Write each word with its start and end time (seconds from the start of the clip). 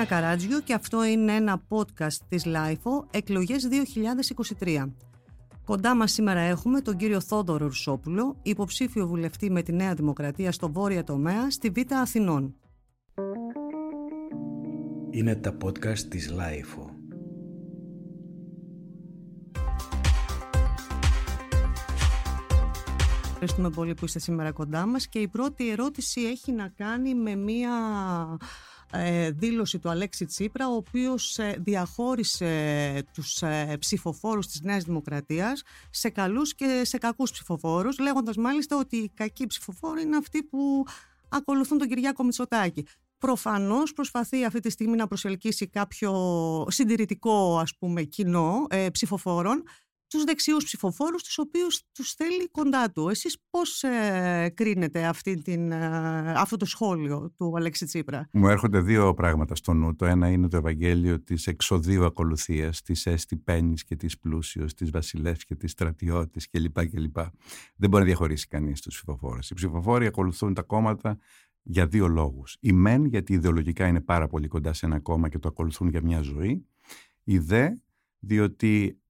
Ειρήνα 0.00 0.20
Καράτζιο 0.20 0.60
και 0.60 0.74
αυτό 0.74 1.04
είναι 1.04 1.32
ένα 1.34 1.62
podcast 1.68 2.16
της 2.28 2.44
LIFO 2.46 3.04
Εκλογές 3.10 3.68
2023. 4.60 4.92
Κοντά 5.64 5.94
μας 5.94 6.12
σήμερα 6.12 6.40
έχουμε 6.40 6.80
τον 6.80 6.96
κύριο 6.96 7.20
Θόδωρο 7.20 7.66
Ρουσόπουλο, 7.66 8.36
υποψήφιο 8.42 9.06
βουλευτή 9.06 9.50
με 9.50 9.62
τη 9.62 9.72
Νέα 9.72 9.94
Δημοκρατία 9.94 10.52
στο 10.52 10.72
Βόρεια 10.72 11.04
Τομέα 11.04 11.50
στη 11.50 11.70
Β' 11.70 11.92
Αθηνών. 11.92 12.54
Είναι 15.10 15.34
τα 15.34 15.56
podcast 15.64 15.98
της 15.98 16.30
LIFO. 16.32 17.00
Ευχαριστούμε 23.42 23.70
πολύ 23.70 23.94
που 23.94 24.04
είστε 24.04 24.18
σήμερα 24.18 24.52
κοντά 24.52 24.86
μας 24.86 25.08
και 25.08 25.18
η 25.18 25.28
πρώτη 25.28 25.70
ερώτηση 25.70 26.20
έχει 26.20 26.52
να 26.52 26.68
κάνει 26.68 27.14
με 27.14 27.34
μία 27.34 27.70
ε, 28.40 28.44
δήλωση 29.30 29.78
του 29.78 29.88
Αλέξη 29.88 30.24
Τσίπρα 30.24 30.68
ο 30.68 30.74
οποίος 30.74 31.38
ε, 31.38 31.56
διαχώρισε 31.58 33.02
τους 33.14 33.42
ε, 33.42 33.76
ψηφοφόρους 33.80 34.46
της 34.46 34.60
Νέας 34.60 34.84
Δημοκρατίας 34.84 35.62
σε 35.90 36.08
καλούς 36.08 36.54
και 36.54 36.82
σε 36.84 36.98
κακούς 36.98 37.30
ψηφοφόρους 37.30 37.98
λέγοντας 37.98 38.36
μάλιστα 38.36 38.76
ότι 38.76 38.96
οι 38.96 39.10
κακοί 39.14 39.46
ψηφοφόροι 39.46 40.02
είναι 40.02 40.16
αυτοί 40.16 40.42
που 40.42 40.84
ακολουθούν 41.28 41.78
τον 41.78 41.88
Κυριάκο 41.88 42.24
Μητσοτάκη. 42.24 42.86
Προφανώς 43.18 43.92
προσπαθεί 43.92 44.44
αυτή 44.44 44.60
τη 44.60 44.70
στιγμή 44.70 44.96
να 44.96 45.06
προσελκύσει 45.06 45.66
κάποιο 45.66 46.12
συντηρητικό 46.68 47.58
ας 47.58 47.76
πούμε 47.78 48.02
κοινό 48.02 48.66
ψηφοφόρων 48.92 49.62
τους 50.10 50.24
δεξιούς 50.24 50.64
ψηφοφόρους, 50.64 51.22
τους 51.22 51.38
οποίους 51.38 51.82
τους 51.92 52.12
θέλει 52.12 52.48
κοντά 52.50 52.90
του. 52.90 53.08
Εσείς 53.08 53.38
πώς 53.50 53.82
ε, 53.82 54.52
κρίνετε 54.54 55.04
αυτή 55.04 55.42
την, 55.42 55.72
ε, 55.72 56.32
αυτό 56.36 56.56
το 56.56 56.64
σχόλιο 56.64 57.32
του 57.36 57.52
Αλέξη 57.56 57.86
Τσίπρα; 57.86 58.28
Μου 58.32 58.48
έρχονται 58.48 58.80
δύο 58.80 59.14
πράγματα 59.14 59.54
στο 59.54 59.72
νου. 59.72 59.96
Το 59.96 60.04
ένα 60.04 60.28
είναι 60.28 60.48
το 60.48 60.56
Ευαγγέλιο 60.56 61.20
της 61.20 61.46
εξοδίου 61.46 62.04
ακολουθίας, 62.04 62.82
της 62.82 63.06
έστι 63.06 63.36
πένης 63.36 63.84
και 63.84 63.96
της 63.96 64.18
πλούσιος, 64.18 64.74
της 64.74 64.90
βασιλεύς 64.90 65.44
και 65.44 65.54
της 65.54 65.70
στρατιώτης 65.70 66.50
κλπ. 66.50 66.86
κλπ. 66.86 67.16
Δεν 67.76 67.90
μπορεί 67.90 68.02
να 68.02 68.08
διαχωρίσει 68.08 68.46
κανείς 68.46 68.80
τους 68.80 68.94
ψηφοφόρους. 68.94 69.50
Οι 69.50 69.54
ψηφοφόροι 69.54 70.06
ακολουθούν 70.06 70.54
τα 70.54 70.62
κόμματα 70.62 71.18
για 71.62 71.86
δύο 71.86 72.06
λόγους. 72.06 72.56
Η 72.60 72.72
μεν 72.72 73.04
γιατί 73.04 73.32
ιδεολογικά 73.32 73.86
είναι 73.86 74.00
πάρα 74.00 74.26
πολύ 74.26 74.48
κοντά 74.48 74.72
σε 74.72 74.86
ένα 74.86 75.00
κόμμα 75.00 75.28
και 75.28 75.38
το 75.38 75.48
ακολουθούν 75.48 75.88
για 75.88 76.02
μια 76.02 76.20
ζωή. 76.20 76.66
Η 77.24 77.38
δε 77.38 77.68
διότι 78.18 79.00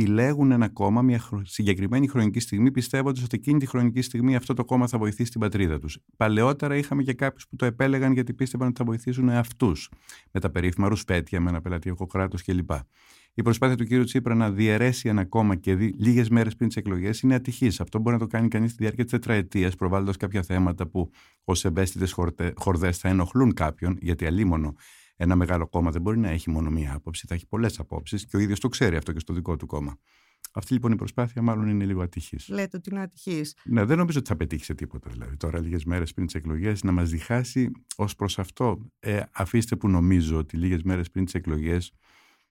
επιλέγουν 0.00 0.50
ένα 0.50 0.68
κόμμα 0.68 1.02
μια 1.02 1.22
συγκεκριμένη 1.42 2.08
χρονική 2.08 2.40
στιγμή, 2.40 2.70
πιστεύοντας 2.70 3.24
ότι 3.24 3.36
εκείνη 3.36 3.58
τη 3.58 3.66
χρονική 3.66 4.02
στιγμή 4.02 4.36
αυτό 4.36 4.54
το 4.54 4.64
κόμμα 4.64 4.86
θα 4.86 4.98
βοηθήσει 4.98 5.30
την 5.30 5.40
πατρίδα 5.40 5.78
τους. 5.78 5.98
Παλαιότερα 6.16 6.76
είχαμε 6.76 7.02
και 7.02 7.12
κάποιους 7.12 7.48
που 7.48 7.56
το 7.56 7.64
επέλεγαν 7.64 8.12
γιατί 8.12 8.34
πίστευαν 8.34 8.68
ότι 8.68 8.76
θα 8.78 8.84
βοηθήσουν 8.84 9.28
αυτούς. 9.28 9.90
Με 10.30 10.40
τα 10.40 10.50
περίφημα 10.50 10.88
ρουσπέτια, 10.88 11.40
με 11.40 11.50
ένα 11.50 11.60
πελατειακό 11.60 12.06
κράτος 12.06 12.42
κλπ. 12.42 12.70
Η 13.34 13.42
προσπάθεια 13.42 13.76
του 13.76 13.84
κ. 13.84 14.04
Τσίπρα 14.04 14.34
να 14.34 14.50
διαιρέσει 14.50 15.08
ένα 15.08 15.24
κόμμα 15.24 15.54
και 15.54 15.74
λίγες 15.74 16.28
μέρες 16.28 16.56
πριν 16.56 16.68
τις 16.68 16.76
εκλογές 16.76 17.20
είναι 17.20 17.34
ατυχής. 17.34 17.80
Αυτό 17.80 17.98
μπορεί 17.98 18.16
να 18.16 18.20
το 18.22 18.26
κάνει 18.26 18.48
κανείς 18.48 18.70
στη 18.70 18.82
διάρκεια 18.82 19.04
της 19.04 19.12
τετραετίας, 19.12 19.74
προβάλλοντας 19.74 20.16
κάποια 20.16 20.42
θέματα 20.42 20.86
που 20.86 21.10
ως 21.44 21.64
ευαίσθητες 21.64 22.14
χορδές 22.54 22.98
θα 22.98 23.08
ενοχλούν 23.08 23.54
κάποιον, 23.54 23.96
γιατί 24.00 24.26
αλίμονο 24.26 24.74
ένα 25.20 25.36
μεγάλο 25.36 25.68
κόμμα 25.68 25.90
δεν 25.90 26.02
μπορεί 26.02 26.18
να 26.18 26.28
έχει 26.28 26.50
μόνο 26.50 26.70
μία 26.70 26.94
άποψη, 26.94 27.26
θα 27.26 27.34
έχει 27.34 27.46
πολλές 27.46 27.78
απόψεις 27.78 28.26
και 28.26 28.36
ο 28.36 28.40
ίδιος 28.40 28.60
το 28.60 28.68
ξέρει 28.68 28.96
αυτό 28.96 29.12
και 29.12 29.18
στο 29.18 29.32
δικό 29.32 29.56
του 29.56 29.66
κόμμα. 29.66 29.98
Αυτή 30.52 30.72
λοιπόν 30.72 30.92
η 30.92 30.96
προσπάθεια 30.96 31.42
μάλλον 31.42 31.68
είναι 31.68 31.84
λίγο 31.84 32.02
ατυχής. 32.02 32.48
Λέτε 32.48 32.76
ότι 32.76 32.90
είναι 32.90 33.00
ατυχής. 33.00 33.56
Ναι, 33.64 33.84
δεν 33.84 33.98
νομίζω 33.98 34.18
ότι 34.18 34.28
θα 34.28 34.36
πετύχει 34.36 34.64
σε 34.64 34.74
τίποτα. 34.74 35.10
Δηλαδή, 35.10 35.36
τώρα, 35.36 35.60
λίγες 35.60 35.84
μέρες 35.84 36.12
πριν 36.12 36.26
τις 36.26 36.34
εκλογές, 36.34 36.82
να 36.82 36.92
μας 36.92 37.10
διχάσει 37.10 37.70
ως 37.96 38.14
προς 38.14 38.38
αυτό. 38.38 38.90
Ε, 38.98 39.20
αφήστε 39.32 39.76
που 39.76 39.88
νομίζω 39.88 40.38
ότι 40.38 40.56
λίγες 40.56 40.82
μέρες 40.82 41.10
πριν 41.10 41.24
τις 41.24 41.34
εκλογές 41.34 41.92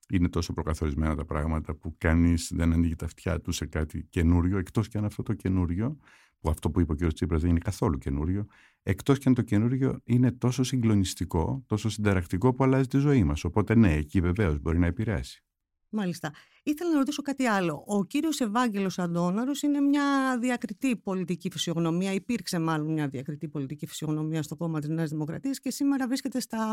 είναι 0.09 0.29
τόσο 0.29 0.53
προκαθορισμένα 0.53 1.15
τα 1.15 1.25
πράγματα 1.25 1.75
που 1.75 1.95
κανείς 1.97 2.51
δεν 2.55 2.73
ανοίγει 2.73 2.95
τα 2.95 3.05
αυτιά 3.05 3.41
του 3.41 3.51
σε 3.51 3.65
κάτι 3.65 4.07
καινούριο, 4.09 4.57
εκτός 4.57 4.87
και 4.87 4.97
αν 4.97 5.05
αυτό 5.05 5.23
το 5.23 5.33
καινούριο 5.33 5.97
που 6.39 6.49
αυτό 6.49 6.71
που 6.71 6.79
είπε 6.79 6.91
ο 6.91 6.95
κ. 6.95 7.13
Τσίπρας 7.13 7.41
δεν 7.41 7.49
είναι 7.49 7.59
καθόλου 7.59 7.97
καινούριο, 7.97 8.45
εκτός 8.83 9.17
και 9.17 9.27
αν 9.27 9.33
το 9.33 9.41
καινούριο 9.41 9.99
είναι 10.03 10.31
τόσο 10.31 10.63
συγκλονιστικό, 10.63 11.63
τόσο 11.65 11.89
συνταρακτικό 11.89 12.53
που 12.53 12.63
αλλάζει 12.63 12.87
τη 12.87 12.97
ζωή 12.97 13.23
μας. 13.23 13.43
Οπότε 13.43 13.75
ναι, 13.75 13.93
εκεί 13.93 14.21
βεβαίως 14.21 14.59
μπορεί 14.59 14.77
να 14.77 14.85
επηρεάσει. 14.85 15.43
Μάλιστα. 15.89 16.31
Ήθελα 16.67 16.91
να 16.91 16.97
ρωτήσω 16.97 17.21
κάτι 17.21 17.45
άλλο. 17.45 17.83
Ο 17.87 18.05
κύριος 18.05 18.39
Ευάγγελος 18.39 18.99
Αντώναρος 18.99 19.61
είναι 19.61 19.79
μια 19.79 20.37
διακριτή 20.39 20.95
πολιτική 20.95 21.49
φυσιογνωμία, 21.51 22.13
υπήρξε 22.13 22.59
μάλλον 22.59 22.93
μια 22.93 23.07
διακριτή 23.07 23.47
πολιτική 23.47 23.87
φυσιογνωμία 23.87 24.43
στο 24.43 24.55
κόμμα 24.55 24.79
της 24.79 24.89
Νέας 24.89 25.09
Δημοκρατίας 25.09 25.59
και 25.59 25.71
σήμερα 25.71 26.07
βρίσκεται 26.07 26.39
στα 26.39 26.67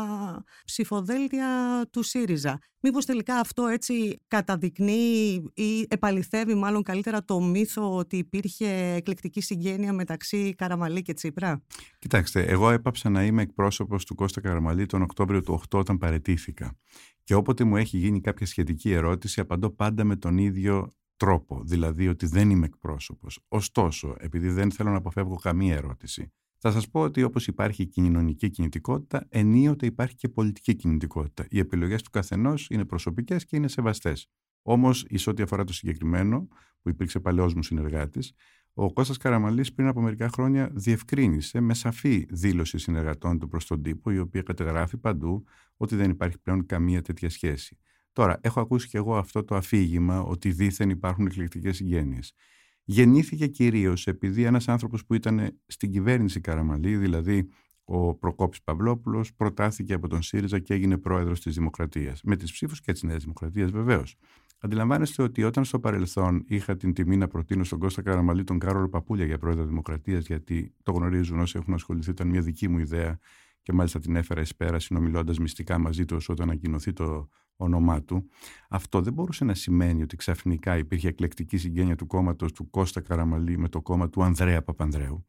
ψηφοδέλτια 0.65 1.47
του 1.91 2.03
ΣΥΡΙΖΑ. 2.03 2.59
Μήπως 2.79 3.05
τελικά 3.05 3.35
αυτό 3.35 3.65
έτσι 3.65 4.21
καταδεικνύει 4.27 5.43
ή 5.53 5.85
επαληθεύει 5.87 6.55
μάλλον 6.55 6.83
καλύτερα 6.83 7.25
το 7.25 7.41
μύθο 7.41 7.95
ότι 7.95 8.17
υπήρχε 8.17 8.93
εκλεκτική 8.95 9.41
συγγένεια 9.41 9.93
μεταξύ 9.93 10.53
Καραμαλή 10.55 11.01
και 11.01 11.13
Τσίπρα; 11.13 11.63
Κοιτάξτε, 11.99 12.43
εγώ 12.43 12.69
έπαψα 12.69 13.09
να 13.09 13.23
είμαι 13.23 13.41
εκπρόσωπος 13.41 14.05
του 14.05 14.15
Κώστα 14.15 14.41
Καραμαλή 14.41 14.85
τον 14.85 15.01
Οκτώβριο 15.01 15.41
του 15.41 15.61
8 15.69 15.79
όταν 15.79 15.97
παρετήθηκα. 15.97 16.77
Και 17.23 17.33
όποτε 17.33 17.63
μου 17.63 17.77
έχει 17.77 17.97
γίνει 17.97 18.21
κάποια 18.21 18.45
σχετική 18.45 18.91
ερώτηση, 18.91 19.39
απαντώ 19.39 19.69
πάντα 19.85 20.03
με 20.03 20.15
τον 20.15 20.37
ίδιο 20.37 20.93
τρόπο, 21.17 21.61
δηλαδή 21.63 22.07
ότι 22.07 22.25
δεν 22.25 22.49
είμαι 22.49 22.65
εκπρόσωπος. 22.65 23.39
Ωστόσο, 23.47 24.15
επειδή 24.19 24.49
δεν 24.49 24.71
θέλω 24.71 24.89
να 24.89 24.97
αποφεύγω 24.97 25.35
καμία 25.35 25.75
ερώτηση, 25.75 26.31
θα 26.57 26.71
σας 26.71 26.89
πω 26.89 27.01
ότι 27.01 27.23
όπως 27.23 27.47
υπάρχει 27.47 27.85
κοινωνική 27.85 28.49
κινητικότητα, 28.49 29.25
ενίοτε 29.29 29.85
υπάρχει 29.85 30.15
και 30.15 30.29
πολιτική 30.29 30.75
κινητικότητα. 30.75 31.45
Οι 31.49 31.59
επιλογές 31.59 32.01
του 32.01 32.09
καθενός 32.09 32.67
είναι 32.69 32.85
προσωπικές 32.85 33.45
και 33.45 33.55
είναι 33.55 33.67
σεβαστές. 33.67 34.27
Όμως, 34.61 35.05
εις 35.09 35.27
ό,τι 35.27 35.43
αφορά 35.43 35.63
το 35.63 35.73
συγκεκριμένο, 35.73 36.47
που 36.81 36.89
υπήρξε 36.89 37.19
παλαιός 37.19 37.53
μου 37.53 37.63
συνεργάτης, 37.63 38.33
ο 38.73 38.93
Κώστας 38.93 39.17
Καραμαλής 39.17 39.73
πριν 39.73 39.87
από 39.87 40.01
μερικά 40.01 40.29
χρόνια 40.29 40.69
διευκρίνησε 40.73 41.59
με 41.59 41.73
σαφή 41.73 42.25
δήλωση 42.29 42.77
συνεργατών 42.77 43.39
του 43.39 43.47
προς 43.47 43.65
τον 43.65 43.81
τύπο, 43.81 44.11
η 44.11 44.19
οποία 44.19 44.41
καταγράφει 44.41 44.97
παντού 44.97 45.43
ότι 45.77 45.95
δεν 45.95 46.09
υπάρχει 46.09 46.39
πλέον 46.39 46.65
καμία 46.65 47.01
τέτοια 47.01 47.29
σχέση. 47.29 47.77
Τώρα, 48.15 48.37
έχω 48.41 48.59
ακούσει 48.59 48.87
και 48.87 48.97
εγώ 48.97 49.17
αυτό 49.17 49.43
το 49.43 49.55
αφήγημα 49.55 50.21
ότι 50.21 50.51
δήθεν 50.51 50.89
υπάρχουν 50.89 51.25
εκλεκτικές 51.25 51.75
συγγένειες. 51.75 52.33
Γεννήθηκε 52.83 53.47
κυρίως 53.47 54.07
επειδή 54.07 54.43
ένας 54.43 54.67
άνθρωπος 54.67 55.05
που 55.05 55.13
ήταν 55.13 55.59
στην 55.65 55.91
κυβέρνηση 55.91 56.39
Καραμαλή, 56.39 56.97
δηλαδή 56.97 57.49
ο 57.83 58.15
Προκόπης 58.15 58.63
Παυλόπουλος 58.63 59.33
προτάθηκε 59.33 59.93
από 59.93 60.07
τον 60.07 60.21
ΣΥΡΙΖΑ 60.21 60.59
και 60.59 60.73
έγινε 60.73 60.97
πρόεδρος 60.97 61.41
της 61.41 61.55
Δημοκρατίας. 61.55 62.21
Με 62.23 62.35
τις 62.35 62.51
ψήφους 62.51 62.81
και 62.81 62.91
της 62.91 63.03
Νέας 63.03 63.21
Δημοκρατίας 63.21 63.71
βεβαίως. 63.71 64.15
Αντιλαμβάνεστε 64.59 65.23
ότι 65.23 65.43
όταν 65.43 65.65
στο 65.65 65.79
παρελθόν 65.79 66.43
είχα 66.47 66.77
την 66.77 66.93
τιμή 66.93 67.17
να 67.17 67.27
προτείνω 67.27 67.63
στον 67.63 67.79
Κώστα 67.79 68.01
Καραμαλή 68.01 68.43
τον 68.43 68.59
Κάρολο 68.59 68.89
Παπούλια 68.89 69.25
για 69.25 69.37
πρόεδρο 69.37 69.65
Δημοκρατίας, 69.65 70.25
γιατί 70.25 70.73
το 70.83 70.91
γνωρίζουν 70.91 71.39
όσοι 71.39 71.57
έχουν 71.57 71.73
ασχοληθεί, 71.73 72.09
ήταν 72.09 72.27
μια 72.27 72.41
δική 72.41 72.67
μου 72.67 72.79
ιδέα 72.79 73.19
και 73.61 73.73
μάλιστα 73.73 73.99
την 73.99 74.15
έφερα 74.15 74.41
εις 74.41 74.55
πέρα 74.55 74.79
συνομιλώντας 74.79 75.39
μυστικά 75.39 75.77
μαζί 75.77 76.05
του 76.05 76.17
όταν 76.27 76.49
ανακοινωθεί 76.49 76.93
το 76.93 77.29
όνομά 77.55 78.03
του. 78.03 78.29
Αυτό 78.69 79.01
δεν 79.01 79.13
μπορούσε 79.13 79.43
να 79.45 79.53
σημαίνει 79.53 80.01
ότι 80.01 80.15
ξαφνικά 80.15 80.77
υπήρχε 80.77 81.07
εκλεκτική 81.07 81.57
συγγένεια 81.57 81.95
του 81.95 82.07
κόμματος 82.07 82.51
του 82.51 82.69
Κώστα 82.69 83.01
Καραμαλή 83.01 83.57
με 83.57 83.69
το 83.69 83.81
κόμμα 83.81 84.09
του 84.09 84.23
Ανδρέα 84.23 84.63
Παπανδρέου. 84.63 85.25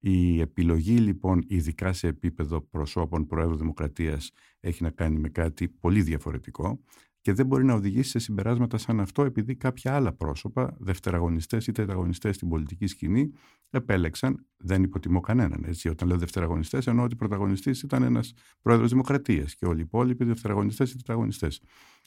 Η 0.00 0.40
επιλογή 0.40 0.96
λοιπόν, 0.96 1.44
ειδικά 1.46 1.92
σε 1.92 2.06
επίπεδο 2.06 2.60
προσώπων 2.60 3.26
Προέδρου 3.26 3.56
Δημοκρατίας, 3.56 4.30
έχει 4.60 4.82
να 4.82 4.90
κάνει 4.90 5.18
με 5.18 5.28
κάτι 5.28 5.68
πολύ 5.68 6.02
διαφορετικό 6.02 6.80
και 7.28 7.34
δεν 7.34 7.46
μπορεί 7.46 7.64
να 7.64 7.74
οδηγήσει 7.74 8.10
σε 8.10 8.18
συμπεράσματα 8.18 8.78
σαν 8.78 9.00
αυτό 9.00 9.24
επειδή 9.24 9.54
κάποια 9.54 9.94
άλλα 9.94 10.12
πρόσωπα, 10.12 10.76
δευτεραγωνιστές 10.78 11.66
ή 11.66 11.72
τεταγωνιστές 11.72 12.34
στην 12.34 12.48
πολιτική 12.48 12.86
σκηνή, 12.86 13.30
επέλεξαν, 13.70 14.46
δεν 14.56 14.82
υποτιμώ 14.82 15.20
κανέναν. 15.20 15.64
Έτσι, 15.66 15.88
όταν 15.88 16.08
λέω 16.08 16.18
δευτεραγωνιστές, 16.18 16.86
εννοώ 16.86 17.04
ότι 17.04 17.16
πρωταγωνιστής 17.16 17.82
ήταν 17.82 18.02
ένας 18.02 18.32
πρόεδρος 18.62 18.90
δημοκρατίας 18.90 19.54
και 19.54 19.66
όλοι 19.66 19.78
οι 19.78 19.82
υπόλοιποι 19.82 20.24
δευτεραγωνιστές 20.24 20.92
ή 20.92 20.96
τεταγωνιστές. 20.96 21.62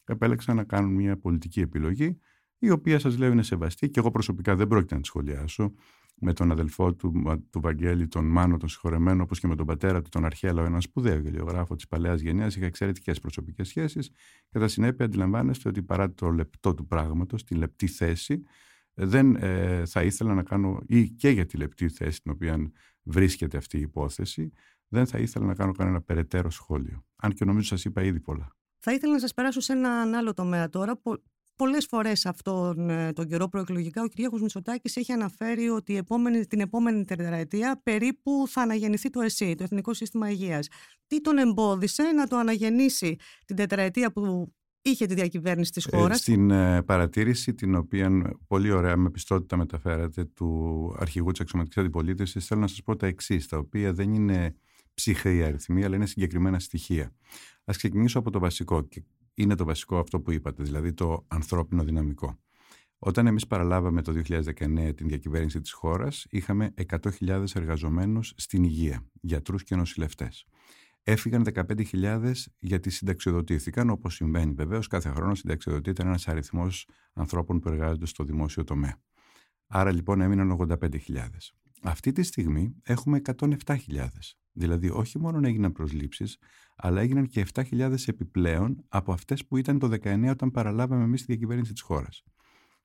Επέλεξαν 0.05 0.55
να 0.55 0.63
κάνουν 0.63 0.93
μια 0.93 1.17
πολιτική 1.17 1.59
επιλογή, 1.59 2.17
η 2.57 2.69
οποία 2.69 2.99
σας 2.99 3.17
λέω 3.17 3.31
είναι 3.31 3.43
σεβαστή 3.43 3.89
και 3.89 3.99
εγώ 3.99 4.11
προσωπικά 4.11 4.55
δεν 4.55 4.67
πρόκειται 4.67 4.95
να 4.95 5.01
τη 5.01 5.07
σχολιάσω 5.07 5.73
με 6.21 6.33
τον 6.33 6.51
αδελφό 6.51 6.93
του, 6.93 7.11
του 7.49 7.61
Βαγγέλη, 7.61 8.07
τον 8.07 8.25
Μάνο, 8.25 8.57
τον 8.57 8.69
συγχωρεμένο, 8.69 9.23
όπως 9.23 9.39
και 9.39 9.47
με 9.47 9.55
τον 9.55 9.65
πατέρα 9.65 10.01
του, 10.01 10.09
τον 10.09 10.25
Αρχέλαο, 10.25 10.65
έναν 10.65 10.81
σπουδαίο 10.81 11.19
γελιογράφο 11.19 11.75
της 11.75 11.87
παλαιάς 11.87 12.21
γενιάς, 12.21 12.55
είχα 12.55 12.65
εξαιρετικές 12.65 13.19
προσωπικές 13.19 13.67
σχέσεις. 13.67 14.11
Κατά 14.49 14.67
συνέπεια, 14.67 15.05
αντιλαμβάνεστε 15.05 15.69
ότι 15.69 15.83
παρά 15.83 16.13
το 16.13 16.29
λεπτό 16.29 16.73
του 16.73 16.87
πράγματος, 16.87 17.43
τη 17.43 17.55
λεπτή 17.55 17.87
θέση, 17.87 18.43
δεν 18.93 19.35
ε, 19.35 19.85
θα 19.85 20.03
ήθελα 20.03 20.33
να 20.33 20.43
κάνω, 20.43 20.79
ή 20.87 21.09
και 21.09 21.29
για 21.29 21.45
τη 21.45 21.57
λεπτή 21.57 21.89
θέση 21.89 22.15
στην 22.15 22.31
οποία 22.31 22.71
βρίσκεται 23.03 23.57
αυτή 23.57 23.77
η 23.77 23.81
υπόθεση, 23.81 24.51
δεν 24.87 25.05
θα 25.05 25.17
ήθελα 25.17 25.45
να 25.45 25.53
κάνω 25.53 25.71
κανένα 25.71 26.01
περαιτέρω 26.01 26.49
σχόλιο. 26.49 27.05
Αν 27.15 27.31
και 27.31 27.45
νομίζω 27.45 27.67
σας 27.67 27.85
είπα 27.85 28.03
ήδη 28.03 28.19
πολλά. 28.19 28.55
Θα 28.79 28.93
ήθελα 28.93 29.13
να 29.13 29.19
σας 29.19 29.33
περάσω 29.33 29.59
σε 29.59 29.73
ένα 29.73 30.17
άλλο 30.17 30.33
τομέα 30.33 30.69
τώρα, 30.69 31.01
πολλές 31.61 31.85
φορές 31.85 32.25
αυτόν 32.25 32.89
ε, 32.89 33.13
τον 33.13 33.27
καιρό 33.27 33.47
προεκλογικά 33.47 34.01
ο 34.03 34.07
κ. 34.07 34.39
Μητσοτάκης 34.41 34.95
έχει 34.95 35.11
αναφέρει 35.11 35.69
ότι 35.69 35.97
επόμενη, 35.97 36.45
την 36.45 36.59
επόμενη 36.59 37.05
τετραετία 37.05 37.79
περίπου 37.83 38.45
θα 38.47 38.61
αναγεννηθεί 38.61 39.09
το 39.09 39.21
ΕΣΥ, 39.21 39.55
το 39.55 39.63
Εθνικό 39.63 39.93
Σύστημα 39.93 40.29
Υγείας. 40.29 40.67
Τι 41.07 41.21
τον 41.21 41.37
εμπόδισε; 41.37 42.03
Να 42.03 42.27
το 42.27 42.37
αναγεννήσει 42.37 43.15
την 43.45 43.55
τετραετία 43.55 44.11
που 44.11 44.53
είχε 44.81 45.05
τη 45.05 45.13
διακυβέρνηση 45.13 45.71
της 45.71 45.87
χώρας. 45.91 46.17
Ε, 46.17 46.21
στην 46.21 46.51
ε, 46.51 46.83
παρατήρηση 46.83 47.53
την 47.53 47.75
οποία 47.75 48.31
πολύ 48.47 48.71
ωραία 48.71 48.97
με 48.97 49.09
πιστότητα 49.09 49.57
μεταφέρατε 49.57 50.25
του 50.25 50.95
αρχηγού 50.99 51.31
της 51.31 51.39
αξιωματικής 51.39 51.81
αντιπολίτευσης 51.81 52.45
θέλω 52.45 52.59
να 52.59 52.67
σας 52.67 52.83
πω 52.83 52.95
τα 52.95 53.07
εξής, 53.07 53.47
τα 53.47 53.57
οποία 53.57 53.93
δεν 53.93 54.13
είναι 54.13 54.55
ψυχρή 54.93 55.43
αριθμοί 55.43 55.83
αλλά 55.83 55.95
είναι 55.95 56.05
συγκεκριμένα 56.05 56.59
στοιχεία. 56.59 57.11
Ας 57.65 57.77
ξεκινήσω 57.77 58.19
από 58.19 58.31
το 58.31 58.39
βασικό 58.39 58.81
και 58.81 59.03
είναι 59.33 59.55
το 59.55 59.65
βασικό 59.65 59.99
αυτό 59.99 60.19
που 60.19 60.31
είπατε, 60.31 60.63
δηλαδή 60.63 60.93
το 60.93 61.25
ανθρώπινο 61.27 61.83
δυναμικό. 61.83 62.39
Όταν 62.99 63.27
εμείς 63.27 63.47
παραλάβαμε 63.47 64.01
το 64.01 64.11
2019 64.11 64.93
την 64.95 65.07
διακυβέρνηση 65.07 65.61
της 65.61 65.71
χώρας, 65.71 66.25
είχαμε 66.29 66.73
100.000 66.87 67.45
εργαζομένους 67.53 68.33
στην 68.37 68.63
υγεία, 68.63 69.05
γιατρούς 69.21 69.63
και 69.63 69.75
νοσηλευτές. 69.75 70.45
Έφυγαν 71.03 71.43
15.000 71.53 72.33
γιατί 72.59 72.89
συνταξιοδοτήθηκαν, 72.89 73.89
όπως 73.89 74.15
συμβαίνει 74.15 74.53
βεβαίως. 74.53 74.87
Κάθε 74.87 75.09
χρόνο 75.09 75.35
συνταξιοδοτείται 75.35 76.03
ένας 76.03 76.27
αριθμός 76.27 76.87
ανθρώπων 77.13 77.59
που 77.59 77.69
εργάζονται 77.69 78.05
στο 78.05 78.23
δημόσιο 78.23 78.63
τομέα. 78.63 78.97
Άρα 79.67 79.91
λοιπόν 79.91 80.21
έμειναν 80.21 80.51
85.000. 80.51 81.27
Αυτή 81.81 82.11
τη 82.11 82.23
στιγμή 82.23 82.75
έχουμε 82.83 83.21
107.000. 83.39 83.77
Δηλαδή 84.53 84.89
όχι 84.89 85.19
μόνο 85.19 85.47
έγιναν 85.47 85.71
προσλήψεις, 85.71 86.37
αλλά 86.75 87.01
έγιναν 87.01 87.27
και 87.27 87.45
7.000 87.53 87.93
επιπλέον 88.05 88.83
από 88.87 89.13
αυτές 89.13 89.45
που 89.45 89.57
ήταν 89.57 89.79
το 89.79 89.89
19 90.03 90.27
όταν 90.29 90.51
παραλάβαμε 90.51 91.03
εμείς 91.03 91.19
τη 91.19 91.25
διακυβέρνηση 91.25 91.71
της 91.71 91.81
χώρας. 91.81 92.23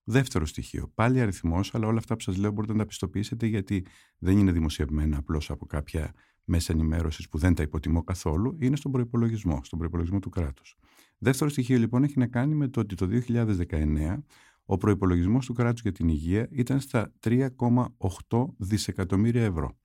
Δεύτερο 0.05 0.47
στοιχείο. 0.47 0.91
Πάλι 0.95 1.21
αριθμός, 1.21 1.75
αλλά 1.75 1.87
όλα 1.87 1.99
αυτά 1.99 2.15
που 2.15 2.21
σας 2.21 2.37
λέω 2.37 2.51
μπορείτε 2.51 2.73
να 2.73 2.79
τα 2.79 2.87
πιστοποιήσετε 2.87 3.47
γιατί 3.47 3.87
δεν 4.19 4.39
είναι 4.39 4.53
δημοσιευμένα 4.53 5.19
απλώς 5.19 5.51
από 5.51 5.67
κάποια 5.67 6.13
μέσα 6.45 6.73
ενημέρωσης 6.73 7.29
που 7.29 7.39
δεν 7.39 7.55
τα 7.55 7.63
υποτιμώ 7.63 8.03
καθόλου, 8.03 8.57
είναι 8.61 8.77
στον 8.77 8.93
προπολογισμό, 8.93 9.61
στον 9.63 9.79
προπολογισμό 9.79 10.19
του 10.19 10.31
κράτους. 10.31 10.77
Δεύτερο 11.19 11.51
στοιχείο 11.51 11.79
λοιπόν 11.79 12.05
έχει 12.05 12.19
να 12.19 12.27
κάνει 12.27 12.55
με 12.55 12.69
το 12.69 12.81
ότι 12.81 12.95
το 12.95 13.09
2019 13.29 14.19
ο 14.65 14.77
προπολογισμό 14.77 15.39
του 15.39 15.53
κράτους 15.53 15.83
για 15.83 15.93
την 15.93 16.09
υγεία 16.09 16.49
ήταν 16.51 16.81
στα 16.81 17.13
3,8 17.25 18.47
δισεκατομμύρια 18.57 19.45
ευρώ. 19.45 19.79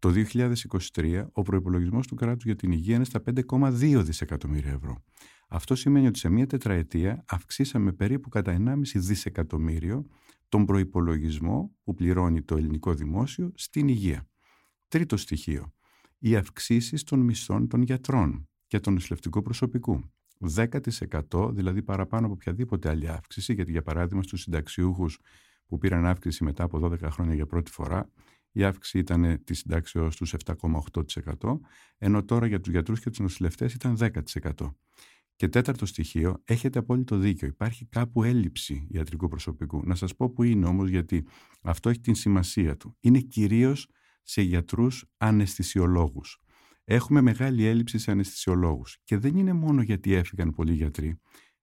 Το 0.00 0.12
2023 0.92 1.24
ο 1.32 1.42
προπολογισμό 1.42 2.00
του 2.00 2.14
κράτους 2.14 2.44
για 2.44 2.56
την 2.56 2.72
υγεία 2.72 2.94
είναι 2.94 3.04
στα 3.04 3.22
5,2 3.50 4.02
δισεκατομμύρια 4.04 4.72
ευρώ. 4.72 5.02
Αυτό 5.48 5.74
σημαίνει 5.74 6.06
ότι 6.06 6.18
σε 6.18 6.28
μία 6.28 6.46
τετραετία 6.46 7.24
αυξήσαμε 7.28 7.92
περίπου 7.92 8.28
κατά 8.28 8.56
1,5 8.66 8.74
δισεκατομμύριο 8.94 10.06
τον 10.48 10.64
προπολογισμό 10.64 11.76
που 11.84 11.94
πληρώνει 11.94 12.42
το 12.42 12.56
ελληνικό 12.56 12.94
δημόσιο 12.94 13.52
στην 13.54 13.88
υγεία. 13.88 14.28
Τρίτο 14.88 15.16
στοιχείο 15.16 15.72
οι 16.18 16.36
αυξήσεις 16.36 17.02
των 17.04 17.20
μισθών 17.20 17.68
των 17.68 17.82
γιατρών 17.82 18.48
και 18.66 18.80
των 18.80 18.92
νοσηλευτικού 18.92 19.42
προσωπικού. 19.42 20.10
10% 20.54 21.50
δηλαδή 21.52 21.82
παραπάνω 21.82 22.26
από 22.26 22.34
οποιαδήποτε 22.34 22.88
άλλη 22.88 23.08
αύξηση, 23.08 23.52
γιατί 23.52 23.70
για 23.70 23.82
παράδειγμα 23.82 24.22
στους 24.22 24.40
συνταξιούχους 24.40 25.18
που 25.66 25.78
πήραν 25.78 26.06
αύξηση 26.06 26.44
μετά 26.44 26.64
από 26.64 26.78
12 26.78 27.00
χρόνια 27.10 27.34
για 27.34 27.46
πρώτη 27.46 27.70
φορά, 27.70 28.10
η 28.52 28.64
αύξηση 28.64 28.98
ήταν 28.98 29.44
της 29.44 29.58
συντάξεω 29.58 30.08
τους 30.08 30.34
7,8%, 30.44 31.60
ενώ 31.98 32.24
τώρα 32.24 32.46
για 32.46 32.60
τους 32.60 32.72
γιατρούς 32.72 33.00
και 33.00 33.10
τους 33.10 33.18
νοσηλευτές 33.18 33.74
ήταν 33.74 33.96
10%. 33.96 34.74
Και 35.36 35.48
τέταρτο 35.48 35.86
στοιχείο, 35.86 36.42
έχετε 36.44 36.78
απόλυτο 36.78 37.16
δίκιο. 37.16 37.48
Υπάρχει 37.48 37.86
κάπου 37.86 38.22
έλλειψη 38.22 38.86
ιατρικού 38.90 39.28
προσωπικού. 39.28 39.82
Να 39.84 39.94
σας 39.94 40.16
πω 40.16 40.30
που 40.30 40.42
είναι 40.42 40.66
όμως, 40.66 40.88
γιατί 40.88 41.26
αυτό 41.62 41.88
έχει 41.88 42.00
την 42.00 42.14
σημασία 42.14 42.76
του. 42.76 42.96
Είναι 43.00 43.20
κυρίως 43.20 43.88
σε 44.22 44.42
γιατρούς 44.42 45.04
αναισθησιολόγους. 45.16 46.40
Έχουμε 46.84 47.20
μεγάλη 47.20 47.64
έλλειψη 47.64 47.98
σε 47.98 48.10
αναισθησιολόγους 48.10 48.98
και 49.04 49.18
δεν 49.18 49.36
είναι 49.36 49.52
μόνο 49.52 49.82
γιατί 49.82 50.12
έφυγαν 50.12 50.50
πολλοί 50.50 50.72
γιατροί. 50.72 51.20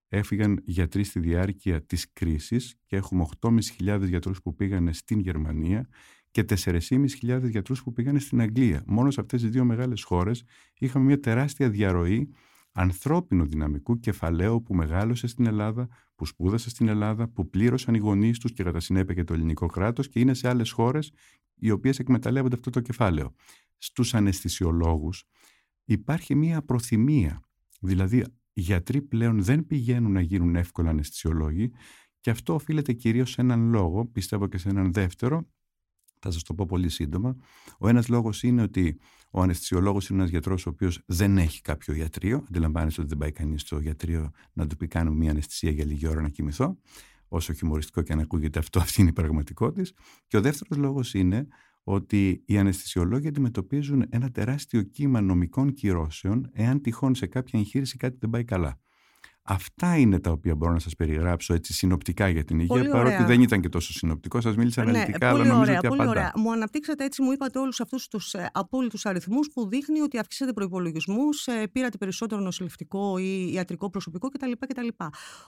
Έφυγαν 0.08 0.62
γιατροί 0.64 1.04
στη 1.04 1.20
διάρκεια 1.20 1.86
της 1.86 2.12
κρίσης 2.12 2.76
και 2.86 2.96
έχουμε 2.96 3.26
8.500 3.40 4.06
γιατρούς 4.08 4.42
που 4.42 4.54
πήγαν 4.54 4.92
στην 4.92 5.18
Γερμανία 5.18 5.88
και 6.30 6.44
4.500 6.64 7.50
γιατρούς 7.50 7.82
που 7.82 7.92
πήγαν 7.92 8.20
στην 8.20 8.40
Αγγλία. 8.40 8.82
Μόνο 8.86 9.10
σε 9.10 9.20
αυτές 9.20 9.42
τις 9.42 9.50
δύο 9.50 9.64
μεγάλες 9.64 10.02
χώρες 10.02 10.44
είχαμε 10.78 11.04
μια 11.04 11.20
τεράστια 11.20 11.70
διαρροή 11.70 12.28
ανθρώπινου 12.72 13.46
δυναμικού 13.46 13.98
κεφαλαίου 13.98 14.62
που 14.62 14.74
μεγάλωσε 14.74 15.26
στην 15.26 15.46
Ελλάδα, 15.46 15.88
που 16.14 16.26
σπούδασε 16.26 16.70
στην 16.70 16.88
Ελλάδα, 16.88 17.28
που 17.28 17.50
πλήρωσαν 17.50 17.94
οι 17.94 17.98
γονείς 17.98 18.38
τους 18.38 18.52
και 18.52 18.62
κατά 18.62 18.80
συνέπεια 18.80 19.14
και 19.14 19.24
το 19.24 19.34
ελληνικό 19.34 19.66
κράτος 19.66 20.08
και 20.08 20.20
είναι 20.20 20.34
σε 20.34 20.48
άλλες 20.48 20.70
χώρες 20.70 21.12
οι 21.54 21.70
οποίες 21.70 21.98
εκμεταλλεύονται 21.98 22.54
αυτό 22.54 22.70
το 22.70 22.80
κεφάλαιο. 22.80 23.34
Στους 23.78 24.14
αναισθησιολόγους 24.14 25.24
υπάρχει 25.84 26.34
μία 26.34 26.62
προθυμία. 26.62 27.40
Δηλαδή, 27.80 28.18
οι 28.52 28.60
γιατροί 28.60 29.02
πλέον 29.02 29.42
δεν 29.42 29.66
πηγαίνουν 29.66 30.12
να 30.12 30.20
γίνουν 30.20 30.56
εύκολα 30.56 30.90
αναισθησιολόγοι 30.90 31.70
και 32.20 32.30
αυτό 32.30 32.54
οφείλεται 32.54 32.92
κυρίως 32.92 33.30
σε 33.30 33.40
έναν 33.40 33.70
λόγο, 33.70 34.06
πιστεύω 34.06 34.46
και 34.46 34.58
σε 34.58 34.68
έναν 34.68 34.92
δεύτερο, 34.92 35.48
θα 36.20 36.30
σας 36.30 36.42
το 36.42 36.54
πω 36.54 36.66
πολύ 36.66 36.88
σύντομα. 36.88 37.36
Ο 37.78 37.88
ένας 37.88 38.08
λόγος 38.08 38.42
είναι 38.42 38.62
ότι 38.62 38.98
ο 39.30 39.42
αναισθησιολόγος 39.42 40.08
είναι 40.08 40.18
ένας 40.18 40.30
γιατρός 40.30 40.66
ο 40.66 40.70
οποίος 40.70 41.00
δεν 41.06 41.38
έχει 41.38 41.60
κάποιο 41.60 41.94
ιατρείο. 41.94 42.44
Αντιλαμβάνεστε 42.48 43.00
ότι 43.00 43.10
δεν 43.10 43.18
πάει 43.18 43.32
κανείς 43.32 43.60
στο 43.60 43.80
ιατρείο 43.80 44.30
να 44.52 44.66
του 44.66 44.76
πει 44.76 44.86
κάνω 44.86 45.10
μια 45.10 45.30
αναισθησία 45.30 45.70
για 45.70 45.84
λίγη 45.84 46.06
ώρα 46.06 46.20
να 46.20 46.28
κοιμηθώ. 46.28 46.78
Όσο 47.28 47.52
χιουμοριστικό 47.52 48.02
και 48.02 48.12
αν 48.12 48.20
ακούγεται 48.20 48.58
αυτό, 48.58 48.80
αυτή 48.84 49.00
είναι 49.00 49.10
η 49.10 49.12
πραγματικότητα. 49.12 49.90
Και 50.26 50.36
ο 50.36 50.40
δεύτερος 50.40 50.76
λόγος 50.76 51.14
είναι 51.14 51.46
ότι 51.82 52.42
οι 52.46 52.58
αναισθησιολόγοι 52.58 53.28
αντιμετωπίζουν 53.28 54.06
ένα 54.08 54.30
τεράστιο 54.30 54.82
κύμα 54.82 55.20
νομικών 55.20 55.72
κυρώσεων 55.72 56.50
εάν 56.52 56.80
τυχόν 56.80 57.14
σε 57.14 57.26
κάποια 57.26 57.58
εγχείρηση 57.58 57.96
κάτι 57.96 58.16
δεν 58.20 58.30
πάει 58.30 58.44
καλά. 58.44 58.80
Αυτά 59.50 59.96
είναι 59.96 60.20
τα 60.20 60.30
οποία 60.30 60.54
μπορώ 60.54 60.72
να 60.72 60.78
σας 60.78 60.94
περιγράψω 60.94 61.54
έτσι 61.54 61.72
συνοπτικά 61.72 62.28
για 62.28 62.44
την 62.44 62.58
υγεία, 62.58 62.90
παρότι 62.90 63.24
δεν 63.24 63.40
ήταν 63.40 63.60
και 63.60 63.68
τόσο 63.68 63.92
συνοπτικό. 63.92 64.40
Σας 64.40 64.56
μίλησα 64.56 64.84
ναι, 64.84 64.90
αναλυτικά, 64.90 65.28
αλλά 65.28 65.44
νομίζω 65.44 65.60
ωραία, 65.60 65.78
ότι 65.78 65.88
πολύ 65.88 66.08
Ωραία. 66.08 66.32
Μου 66.36 66.52
αναπτύξατε 66.52 67.04
έτσι, 67.04 67.22
μου 67.22 67.32
είπατε 67.32 67.58
όλους 67.58 67.80
αυτούς 67.80 68.08
τους 68.08 68.34
ε, 68.34 68.50
απόλυτους 68.52 69.06
αριθμούς 69.06 69.48
που 69.54 69.68
δείχνει 69.68 70.00
ότι 70.00 70.18
αυξήσατε 70.18 70.52
προπολογισμού, 70.52 71.24
ε, 71.44 71.66
πήρατε 71.66 71.96
περισσότερο 71.96 72.40
νοσηλευτικό 72.40 73.18
ή 73.18 73.52
ιατρικό 73.52 73.90
προσωπικό 73.90 74.28
κτλ. 74.28 74.50
κτλ. 74.58 74.88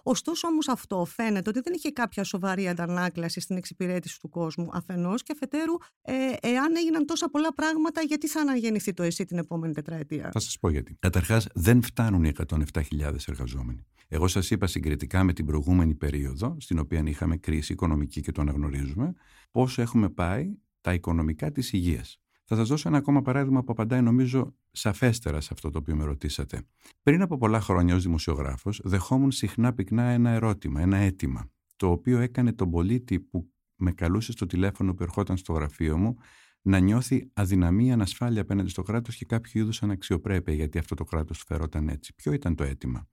Ωστόσο 0.03 0.49
όμως 0.49 0.69
αυτό 0.69 1.05
φαίνεται 1.05 1.51
ότι 1.51 1.61
δεν 1.61 1.73
είχε 1.77 1.91
κάποια 1.91 2.25
σοβαρή 2.25 2.69
αντανάκλαση 2.69 3.41
στην 3.41 3.57
εξυπηρέτηση 3.57 4.21
του 4.21 4.29
κόσμου 4.29 4.69
αφενός 4.73 5.23
και 5.23 5.33
αφετέρου, 5.35 5.75
ε, 6.03 6.13
εάν 6.41 6.77
έγιναν 6.77 7.07
τόσα 7.07 7.31
πολλά 7.31 7.55
πράγματα, 7.55 8.01
γιατί 8.01 8.29
θα 8.29 8.41
αναγεννηθεί 8.41 8.93
το 8.93 9.03
ΕΣΥ 9.03 9.25
την 9.25 9.39
επόμενη 9.39 9.73
τετραετία; 9.73 10.31
Θα 10.33 10.41
σας 10.41 10.59
πω 10.61 10.71
γιατί. 10.71 10.97
Καταρχάς, 10.99 11.47
δεν 11.55 11.83
φτάνουν 11.83 12.25
οι 12.25 12.29
107.000 12.29 13.29
εργαζόμενοι. 13.29 13.85
Εγώ 14.09 14.29
σας 14.29 14.51
είπα 14.51 14.67
συγκριτικά 14.67 15.25
με 15.25 15.33
την 15.33 15.47
προηγούμενη 15.47 15.95
περίοδο, 15.95 16.57
στην 16.59 16.79
οποία 16.79 17.03
είχαμε 17.07 17.37
κρίση 17.37 17.73
οικονομική 17.73 18.21
και 18.21 18.33
το 18.33 18.41
αναγνωρίζουμε, 18.41 19.13
πώς 19.51 19.79
έχουμε 19.79 20.09
πάει 20.09 20.55
τα 20.81 20.95
οικονομικά 20.95 21.53
της 21.53 21.73
υγείας. 21.73 22.21
Θα 22.45 22.57
σας 22.57 22.69
δώσω 22.69 22.89
ένα 22.89 22.99
ακόμα 22.99 23.23
παράδειγμα 23.23 23.65
που 23.65 23.73
απαντάει 23.73 24.03
νομίζω 24.03 24.55
σαφέστερα 24.71 25.41
σε 25.41 25.49
αυτό 25.53 25.71
το 25.71 25.79
οποίο 25.79 25.97
με 25.97 26.05
ρωτήσατε. 26.05 26.63
Πριν 27.03 27.23
από 27.23 27.37
πολλά 27.37 27.61
χρόνια 27.61 27.95
ως 27.95 28.03
δημοσιογράφος 28.03 28.81
δεχόμουν 28.85 29.31
συχνά 29.31 29.73
πυκνά 29.73 30.03
ένα 30.03 30.31
ερώτημα, 30.31 30.81
ένα 30.81 30.97
αίτημα, 30.97 31.51
το 31.77 31.91
οποίο 31.91 32.19
έκανε 32.19 32.53
τον 32.53 32.71
πολίτη 32.71 33.21
που 33.21 33.51
με 33.77 33.93
καλούσε 33.93 34.33
στο 34.33 34.47
τηλέφωνο 34.47 34.95
που 34.95 35.03
ερχόταν 35.03 35.37
στο 35.37 35.53
γραφείο 35.53 35.99
μου 35.99 36.17
να 36.63 36.79
νιώθει 36.79 37.31
αδυναμία, 37.33 37.95
ανασφάλεια 37.95 38.41
απέναντι 38.41 38.71
στο 38.71 38.83
κράτος 38.83 39.17
και 39.17 39.25
κάποιο 39.25 39.61
είδους 39.61 39.83
αναξιοπρέπεια 39.83 40.55
γιατί 40.55 40.79
αυτό 40.79 40.95
το 40.95 41.05
κράτος 41.05 41.43
φερόταν 41.47 41.89
έτσι. 41.89 42.15
Ποιο 42.15 42.33
ήταν 42.33 42.55
το 42.55 42.65
αίτημα; 42.65 43.09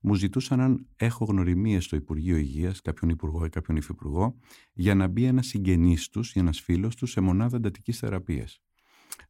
Μου 0.00 0.14
ζητούσαν 0.14 0.60
αν 0.60 0.86
έχω 0.96 1.24
γνωριμίες 1.24 1.84
στο 1.84 1.96
Υπουργείο 1.96 2.36
Υγείας, 2.36 2.80
κάποιον 2.80 3.10
υπουργό 3.10 3.44
ή 3.44 3.48
κάποιον 3.48 3.76
υφυπουργό, 3.76 4.38
για 4.72 4.94
να 4.94 5.06
μπει 5.06 5.24
ένας 5.24 5.46
συγγενής 5.46 6.08
τους 6.08 6.34
ή 6.34 6.38
ένας 6.38 6.60
φίλος 6.60 6.96
τους 6.96 7.10
σε 7.10 7.20
μονάδα 7.20 7.56
εντατικής 7.56 7.98
θεραπείας. 7.98 8.60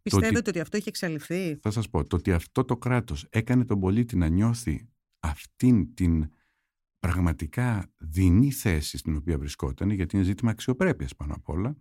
Πιστεύετε 0.03 0.39
ότι, 0.39 0.49
ότι 0.49 0.61
αυτό 0.61 0.77
έχει 0.77 0.89
εξαλειφθεί; 0.89 1.59
Θα 1.63 1.71
σας 1.71 1.89
πω. 1.91 2.05
Το 2.05 2.17
ότι 2.17 2.33
αυτό 2.33 2.65
το 2.65 2.77
κράτος 2.77 3.27
έκανε 3.31 3.65
τον 3.65 3.81
πολίτη 3.81 4.17
να 4.17 4.29
νιώθει 4.29 4.89
αυτήν 5.21 5.95
την 5.95 6.31
πραγματικά 6.99 7.93
δεινή 7.99 8.51
θέση 8.51 8.99
στην 8.99 9.17
οποία 9.17 9.39
βρισκόταν, 9.39 9.91
γιατί 9.91 10.17
είναι 10.17 10.25
ζήτημα 10.25 10.51
αξιοπρέπειας 10.51 11.17
πάνω 11.17 11.35
απ' 11.35 11.49
όλα, 11.49 11.77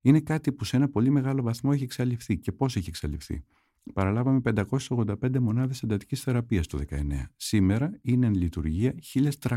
είναι 0.00 0.20
κάτι 0.20 0.52
που 0.52 0.64
σε 0.64 0.76
ένα 0.76 0.88
πολύ 0.88 1.10
μεγάλο 1.10 1.42
βαθμό 1.42 1.70
έχει 1.74 1.82
εξαλειφθεί. 1.82 2.38
Και 2.38 2.52
πώς 2.52 2.76
έχει 2.76 2.88
εξαλειφθεί; 2.88 3.44
Παραλάβαμε 3.94 4.40
585 4.44 5.38
μονάδες 5.40 5.82
εντατικής 5.82 6.22
θεραπείας 6.22 6.66
το 6.66 6.78
19. 6.78 6.94
Σήμερα 7.36 7.98
είναι 8.02 8.26
εν 8.26 8.34
λειτουργία 8.34 8.94
1.300. 9.14 9.56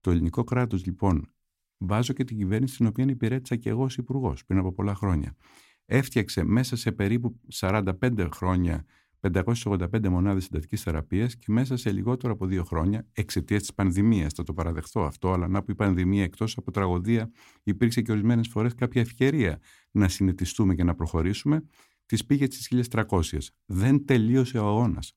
Το 0.00 0.10
ελληνικό 0.10 0.44
κράτος 0.44 0.84
λοιπόν, 0.84 1.32
βάζω 1.78 2.12
και 2.12 2.24
την 2.24 2.36
κυβέρνηση 2.36 2.76
την 2.76 2.86
οποία 2.86 3.04
υπηρέτησα 3.08 3.56
και 3.56 3.68
εγώ 3.68 3.82
ως 3.82 3.96
υπουργός 3.96 4.44
πριν 4.44 4.58
από 4.58 4.72
πολλά 4.72 4.94
χρόνια, 4.94 5.36
έφτιαξε 5.84 6.44
μέσα 6.44 6.76
σε 6.76 6.92
περίπου 6.92 7.40
45 7.52 8.28
χρόνια 8.32 8.84
585 9.20 10.08
μονάδες 10.08 10.44
συντατική 10.44 10.76
θεραπείας 10.76 11.36
και 11.36 11.46
μέσα 11.48 11.76
σε 11.76 11.92
λιγότερο 11.92 12.32
από 12.32 12.46
δύο 12.46 12.64
χρόνια, 12.64 13.06
εξαιτίας 13.12 13.60
της 13.60 13.74
πανδημίας, 13.74 14.32
θα 14.32 14.42
το 14.42 14.52
παραδεχτώ 14.52 15.00
αυτό, 15.04 15.32
αλλά 15.32 15.48
να 15.48 15.62
που 15.62 15.70
η 15.70 15.74
πανδημία 15.74 16.22
εκτός 16.22 16.56
από 16.56 16.70
τραγωδία 16.70 17.30
υπήρξε 17.62 18.02
και 18.02 18.12
ορισμένες 18.12 18.48
φορές 18.48 18.74
κάποια 18.74 19.00
ευκαιρία 19.00 19.60
να 19.90 20.08
συνετιστούμε 20.08 20.74
και 20.74 20.84
να 20.84 20.94
προχωρήσουμε, 20.94 21.64
τις 22.10 22.24
πήγε 22.26 22.44
στις 22.44 22.90
1300. 22.90 23.52
Δεν 23.64 24.04
τελείωσε 24.04 24.58
ο 24.58 24.66
αγώνας. 24.66 25.12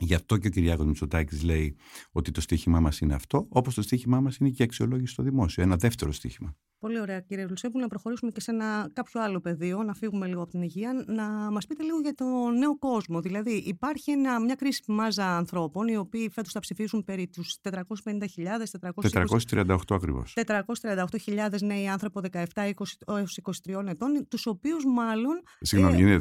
Γι' 0.00 0.14
αυτό 0.14 0.36
και 0.36 0.46
ο 0.46 0.50
Κυριάκος 0.50 0.86
Μητσοτάκης 0.86 1.42
λέει 1.42 1.76
ότι 2.10 2.30
το 2.30 2.40
στίχημά 2.40 2.80
μας 2.80 3.00
είναι 3.00 3.14
αυτό, 3.14 3.46
όπως 3.48 3.74
το 3.74 3.82
στίχημά 3.82 4.20
μας 4.20 4.36
είναι 4.36 4.50
και 4.50 4.62
η 4.62 4.64
αξιολόγηση 4.64 5.12
στο 5.12 5.22
δημόσιο, 5.22 5.62
ένα 5.62 5.76
δεύτερο 5.76 6.12
στίχημα. 6.12 6.56
Πολύ 6.78 7.00
ωραία 7.00 7.20
κύριε 7.20 7.46
Λουσέπου, 7.48 7.78
να 7.78 7.88
προχωρήσουμε 7.88 8.30
και 8.30 8.40
σε 8.40 8.50
ένα 8.50 8.90
κάποιο 8.92 9.22
άλλο 9.22 9.40
πεδίο, 9.40 9.82
να 9.82 9.94
φύγουμε 9.94 10.26
λίγο 10.26 10.42
από 10.42 10.50
την 10.50 10.62
υγεία, 10.62 11.04
να 11.06 11.24
μας 11.24 11.66
πείτε 11.66 11.82
λίγο 11.82 12.00
για 12.00 12.14
το 12.14 12.24
νέο 12.58 12.78
κόσμο. 12.78 13.20
Δηλαδή 13.20 13.50
υπάρχει 13.50 14.10
ένα, 14.10 14.40
μια 14.40 14.54
κρίσιμη 14.54 14.96
μάζα 14.96 15.36
ανθρώπων, 15.36 15.88
οι 15.88 15.96
οποίοι 15.96 16.30
φέτος 16.30 16.52
θα 16.52 16.60
ψηφίσουν 16.60 17.04
περί 17.04 17.28
τους 17.28 17.56
450.000, 17.62 17.82
438 18.80 19.76
ακριβώς. 19.90 20.34
438.000 20.34 21.60
νέοι 21.62 21.88
άνθρωποι 21.88 22.28
17 22.32 22.44
έως 23.06 23.38
23 23.66 23.86
ετών, 23.86 24.26
τους 24.28 24.46
οποίους 24.46 24.84
μάλλον... 24.84 25.42
Συγγνώμη, 25.60 25.96
ε... 25.96 26.00
είναι 26.00 26.20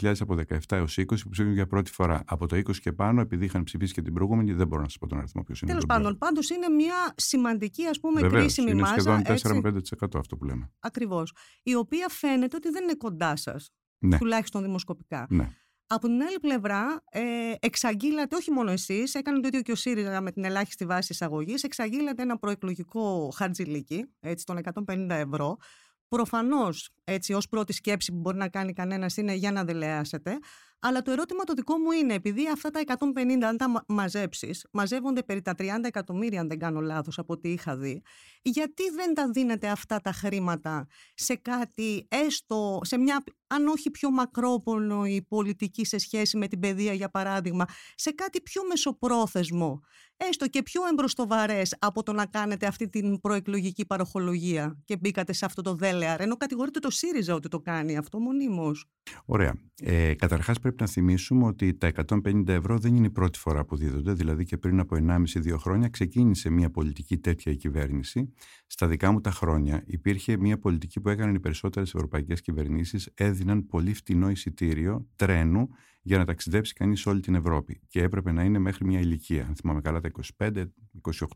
438.000 0.00 0.14
από 0.20 0.36
17 0.48 0.58
έως 0.68 0.98
20 1.00 1.04
που 1.06 1.28
ψήφουν 1.28 1.52
για 1.52 1.66
πρώτη 1.66 1.90
φορά. 1.90 2.22
Από 2.26 2.46
το 2.46 2.56
20 2.56 2.76
και 2.76 2.92
πάνω, 2.92 3.20
επειδή 3.20 3.44
είχαν 3.44 3.64
ψηφίσει 3.64 3.92
και 3.92 4.02
την 4.02 4.14
προηγούμενη, 4.14 4.52
δεν 4.52 4.66
μπορώ 4.66 4.82
να 4.82 4.88
σας 4.88 4.98
πω 4.98 5.06
τον 5.06 5.18
αριθμό 5.18 5.42
ποιος 5.42 5.60
είναι. 5.60 5.70
Τέλος 5.70 5.86
πάντων, 5.86 6.18
πάντως 6.18 6.50
είναι 6.50 6.68
μια 6.68 7.14
σημαντική 7.16 7.86
ας 7.86 8.00
πούμε, 8.00 8.20
Βεβαίως, 8.20 8.42
κρίσιμη 8.42 8.70
είναι 8.70 8.80
μάζα. 8.80 9.22
Σχεδόν 9.36 9.71
4-5% 9.72 10.18
αυτό 10.18 10.36
που 10.36 10.44
λέμε. 10.44 10.72
Ακριβώς. 10.80 11.34
Η 11.62 11.74
οποία 11.74 12.08
φαίνεται 12.08 12.56
ότι 12.56 12.70
δεν 12.70 12.82
είναι 12.82 12.94
κοντά 12.94 13.36
σας. 13.36 13.70
Ναι. 13.98 14.18
Τουλάχιστον 14.18 14.62
δημοσκοπικά. 14.62 15.26
Ναι. 15.30 15.48
Από 15.86 16.06
την 16.06 16.22
άλλη 16.22 16.38
πλευρά, 16.40 17.02
ε, 17.10 17.52
εξαγγείλατε, 17.60 18.36
όχι 18.36 18.50
μόνο 18.50 18.70
εσείς, 18.70 19.14
έκανε 19.14 19.40
το 19.40 19.46
ίδιο 19.46 19.60
και 19.60 19.72
ο 19.72 19.74
ΣΥΡΙΖΑ 19.74 20.20
με 20.20 20.32
την 20.32 20.44
ελάχιστη 20.44 20.86
βάση 20.86 21.12
εισαγωγής, 21.12 21.62
εξαγγείλατε 21.62 22.22
ένα 22.22 22.38
προεκλογικό 22.38 23.32
χαρτζηλίκι, 23.34 24.04
έτσι, 24.20 24.44
των 24.44 24.56
150 24.56 25.14
ευρώ. 25.14 25.56
Προφανώς, 26.08 26.90
έτσι, 27.04 27.32
ως 27.32 27.48
πρώτη 27.48 27.72
σκέψη 27.72 28.12
που 28.12 28.18
μπορεί 28.18 28.36
να 28.36 28.48
κάνει 28.48 28.72
κανένας 28.72 29.16
είναι 29.16 29.34
για 29.34 29.52
να 29.52 29.64
δελεάσετε. 29.64 30.38
Αλλά 30.84 31.02
το 31.02 31.10
ερώτημα 31.10 31.44
το 31.44 31.52
δικό 31.52 31.78
μου 31.78 31.90
είναι, 31.90 32.14
επειδή 32.14 32.48
αυτά 32.48 32.70
τα 32.70 32.80
150, 32.86 33.42
αν 33.42 33.56
τα 33.56 33.84
μαζέψεις, 33.88 34.66
μαζεύονται 34.72 35.22
περί 35.22 35.42
τα 35.42 35.54
30 35.58 35.64
εκατομμύρια, 35.82 36.40
αν 36.40 36.48
δεν 36.48 36.58
κάνω 36.58 36.80
λάθος, 36.80 37.18
από 37.18 37.32
ό,τι 37.32 37.48
είχα 37.48 37.76
δει, 37.76 38.02
γιατί 38.42 38.90
δεν 38.90 39.14
τα 39.14 39.30
δίνετε 39.30 39.68
αυτά 39.68 40.00
τα 40.00 40.12
χρήματα 40.12 40.86
σε 41.14 41.34
κάτι, 41.34 42.06
έστω 42.10 42.80
σε 42.82 42.98
μια, 42.98 43.24
αν 43.46 43.66
όχι 43.66 43.90
πιο 43.90 44.10
μακρόπονο 44.10 45.06
η 45.06 45.22
πολιτική 45.28 45.84
σε 45.84 45.98
σχέση 45.98 46.36
με 46.36 46.48
την 46.48 46.58
παιδεία, 46.58 46.92
για 46.92 47.10
παράδειγμα, 47.10 47.64
σε 47.94 48.10
κάτι 48.10 48.40
πιο 48.40 48.62
μεσοπρόθεσμο, 48.68 49.80
έστω 50.28 50.46
και 50.46 50.62
πιο 50.62 50.82
εμπροστοβαρές 50.90 51.76
από 51.78 52.02
το 52.02 52.12
να 52.12 52.26
κάνετε 52.26 52.66
αυτή 52.66 52.88
την 52.88 53.20
προεκλογική 53.20 53.86
παροχολογία 53.86 54.80
και 54.84 54.96
μπήκατε 54.96 55.32
σε 55.32 55.44
αυτό 55.44 55.62
το 55.62 55.74
δέλεαρ, 55.74 56.20
ενώ 56.20 56.36
κατηγορείτε 56.36 56.78
το 56.78 56.90
ΣΥΡΙΖΑ 56.90 57.34
ότι 57.34 57.48
το 57.48 57.60
κάνει 57.60 57.96
αυτό 57.96 58.18
μονίμως. 58.18 58.86
Ωραία. 59.24 59.54
Ε, 59.82 60.14
Καταρχάς, 60.14 60.58
πρέπει 60.58 60.76
να 60.80 60.86
θυμίσουμε 60.86 61.46
ότι 61.46 61.74
τα 61.74 61.86
150 61.86 62.48
ευρώ 62.48 62.78
δεν 62.78 62.94
είναι 62.94 63.06
η 63.06 63.10
πρώτη 63.10 63.38
φορά 63.38 63.64
που 63.64 63.76
δίδονται. 63.76 64.12
Δηλαδή, 64.12 64.44
και 64.44 64.56
πριν 64.56 64.80
από 64.80 64.96
1,5-2 64.96 65.56
χρόνια 65.58 65.88
ξεκίνησε 65.88 66.50
μια 66.50 66.70
πολιτική 66.70 67.18
τέτοια 67.18 67.54
κυβέρνηση. 67.54 68.32
Στα 68.66 68.86
δικά 68.86 69.12
μου 69.12 69.20
τα 69.20 69.30
χρόνια 69.30 69.82
υπήρχε 69.86 70.36
μια 70.36 70.58
πολιτική 70.58 71.00
που 71.00 71.08
έκαναν 71.08 71.34
οι 71.34 71.40
περισσότερες 71.40 71.94
ευρωπαϊκές 71.94 72.40
κυβερνήσεις, 72.40 73.10
έδιναν 73.14 73.66
πολύ 73.66 73.94
φτηνό 73.94 74.30
εισιτήριο 74.30 75.08
τρένου 75.16 75.68
για 76.02 76.18
να 76.18 76.24
ταξιδέψει 76.24 76.72
κανείς 76.72 77.00
σε 77.00 77.08
όλη 77.08 77.20
την 77.20 77.34
Ευρώπη. 77.34 77.80
Και 77.88 78.02
έπρεπε 78.02 78.32
να 78.32 78.44
είναι 78.44 78.58
μέχρι 78.58 78.84
μια 78.84 79.00
ηλικία. 79.00 79.46
Αν 79.46 79.54
θυμάμαι 79.54 79.80
καλά, 79.80 80.00
τα 80.00 80.10
25, 80.38 80.64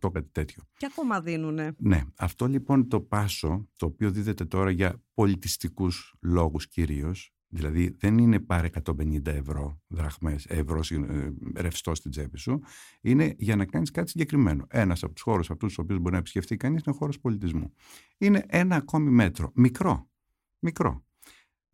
28, 0.00 0.10
κάτι 0.12 0.28
τέτοιο. 0.32 0.62
Και 0.76 0.86
ακόμα 0.90 1.20
δίνουνε. 1.20 1.74
Ναι. 1.78 2.02
Αυτό 2.16 2.46
λοιπόν 2.46 2.88
το 2.88 3.00
πάσο, 3.00 3.68
το 3.76 3.86
οποίο 3.86 4.10
δίδεται 4.10 4.44
τώρα 4.44 4.70
για 4.70 5.02
πολιτιστικούς 5.14 6.14
λόγους 6.20 6.68
κυρίως, 6.68 7.36
Δηλαδή 7.48 7.96
δεν 7.98 8.18
είναι 8.18 8.40
πάρε 8.40 8.68
150 8.84 9.26
ευρώ, 9.26 9.80
δραχμές, 9.86 10.46
ευρώ 10.46 10.80
ε, 10.90 11.60
ρευστό 11.60 11.94
στην 11.94 12.10
τσέπη 12.10 12.38
σου. 12.38 12.60
Είναι 13.00 13.34
για 13.38 13.56
να 13.56 13.64
κάνεις 13.64 13.90
κάτι 13.90 14.10
συγκεκριμένο. 14.10 14.66
Ένας 14.70 15.02
από 15.02 15.12
τους 15.12 15.22
χώρους 15.22 15.50
αυτούς 15.50 15.68
τους 15.68 15.78
οποίους 15.78 15.98
μπορεί 15.98 16.12
να 16.12 16.18
επισκεφτεί 16.18 16.56
κανείς 16.56 16.82
είναι 16.82 16.94
ο 16.94 16.98
χώρος 16.98 17.20
πολιτισμού. 17.20 17.72
Είναι 18.18 18.44
ένα 18.46 18.76
ακόμη 18.76 19.10
μέτρο. 19.10 19.52
Μικρό. 19.54 20.10
Μικρό. 20.58 21.05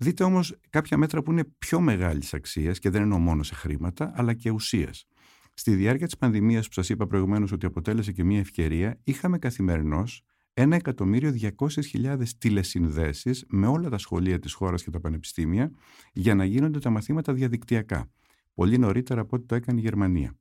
Δείτε 0.03 0.25
όμως 0.25 0.57
κάποια 0.71 0.97
μέτρα 0.97 1.23
που 1.23 1.33
είναι 1.33 1.45
πιο 1.59 1.81
μεγάλης 1.81 2.35
αξίας 2.35 2.79
και 2.79 2.91
δεν 2.91 3.03
εννοώ 3.03 3.19
μόνο 3.19 3.43
σε 3.43 3.55
χρήματα, 3.55 4.13
αλλά 4.15 4.35
και 4.35 4.51
ουσίας. 4.51 5.07
Στη 5.55 5.75
διάρκεια 5.75 6.07
της 6.07 6.17
πανδημίας 6.17 6.67
που 6.67 6.73
σας 6.73 6.89
είπα 6.89 7.07
προηγουμένως 7.07 7.53
ότι 7.53 7.67
αποτέλεσε 7.67 8.13
και 8.13 8.25
μια 8.25 8.39
ευκαιρία, 8.39 9.01
είχαμε 9.05 9.39
καθημερινώς 9.39 10.25
ένα 10.55 10.77
εκατομμύριο 10.77 11.31
200.000 11.31 12.23
τηλεσυνδέσεις 12.39 13.45
με 13.49 13.67
όλα 13.67 13.89
τα 13.89 13.99
σχολεία 13.99 14.39
της 14.39 14.53
χώρας 14.53 14.83
και 14.83 14.91
τα 14.91 15.01
πανεπιστήμια 15.01 15.73
για 16.13 16.35
να 16.35 16.45
γίνονται 16.45 16.79
τα 16.79 16.91
μαθήματα 16.91 17.33
διαδικτυακά. 17.33 18.11
Πολύ 18.55 18.79
νωρίτερα 18.79 19.21
από 19.21 19.37
ό,τι 19.37 19.47
το 19.47 19.55
έκανε 19.55 19.81
η 19.81 19.83
Γερμανία. 19.83 20.37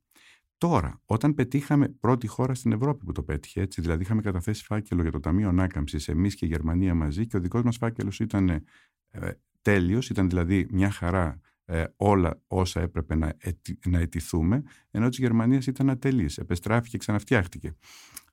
Τώρα, 0.58 1.00
όταν 1.04 1.34
πετύχαμε 1.34 1.88
πρώτη 1.88 2.26
χώρα 2.26 2.54
στην 2.54 2.72
Ευρώπη 2.72 3.04
που 3.04 3.12
το 3.12 3.22
πέτυχε, 3.22 3.60
έτσι, 3.60 3.80
δηλαδή 3.80 4.02
είχαμε 4.02 4.22
καταθέσει 4.22 4.64
φάκελο 4.64 5.02
για 5.02 5.10
το 5.10 5.20
Ταμείο 5.20 5.48
Ανάκαμψης 5.48 6.08
εμείς 6.08 6.34
και 6.34 6.46
η 6.46 6.48
Γερμανία 6.48 6.94
μαζί 6.94 7.26
και 7.26 7.36
ο 7.36 7.40
δικός 7.40 7.62
μας 7.62 7.76
φάκελος 7.76 8.20
ήταν 8.20 8.48
ε, 9.12 9.30
τέλειος, 9.62 10.10
ήταν 10.10 10.28
δηλαδή 10.28 10.66
μια 10.70 10.90
χαρά 10.90 11.40
ε, 11.64 11.84
όλα 11.96 12.40
όσα 12.46 12.80
έπρεπε 12.80 13.14
να, 13.14 13.34
ετι, 13.38 13.78
να 13.86 13.98
ετηθούμε, 13.98 14.62
ενώ 14.90 15.08
της 15.08 15.18
Γερμανίας 15.18 15.66
ήταν 15.66 15.90
ατελής. 15.90 16.38
Επεστράφηκε 16.38 16.90
και 16.90 16.98
ξαναφτιάχτηκε. 16.98 17.74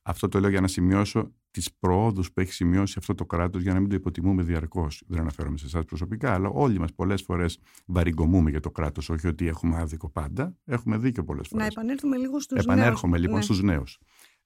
Αυτό 0.02 0.28
το 0.28 0.40
λέω 0.40 0.50
για 0.50 0.60
να 0.60 0.68
σημειώσω 0.68 1.34
τις 1.50 1.72
προόδους 1.78 2.32
που 2.32 2.40
έχει 2.40 2.52
σημειώσει 2.52 2.94
αυτό 2.98 3.14
το 3.14 3.26
κράτος, 3.26 3.62
για 3.62 3.72
να 3.72 3.80
μην 3.80 3.88
το 3.88 3.94
υποτιμούμε 3.94 4.42
διαρκώς. 4.42 5.02
Δεν 5.06 5.20
αναφέρομαι 5.20 5.58
σε 5.58 5.66
εσάς 5.66 5.84
προσωπικά, 5.84 6.34
αλλά 6.34 6.48
όλοι 6.48 6.78
μας 6.78 6.94
πολλές 6.94 7.22
φορές 7.22 7.58
βαριγκομούμε 7.86 8.50
για 8.50 8.60
το 8.60 8.70
κράτος. 8.70 9.10
Όχι 9.10 9.26
ότι 9.26 9.46
έχουμε 9.46 9.76
άδικο 9.76 10.10
πάντα. 10.10 10.56
Έχουμε 10.64 10.98
δίκιο 10.98 11.24
πολλές 11.24 11.48
φορές. 11.48 11.66
Να 11.66 11.72
επανέλθουμε 11.72 12.16
λίγο 12.16 12.40
στους 12.40 12.64
νέους. 12.64 12.64
Επανέρχομαι 12.64 13.18
λοιπόν 13.18 13.36
ναι. 13.36 13.42
στους 13.42 13.62
νέους. 13.62 13.98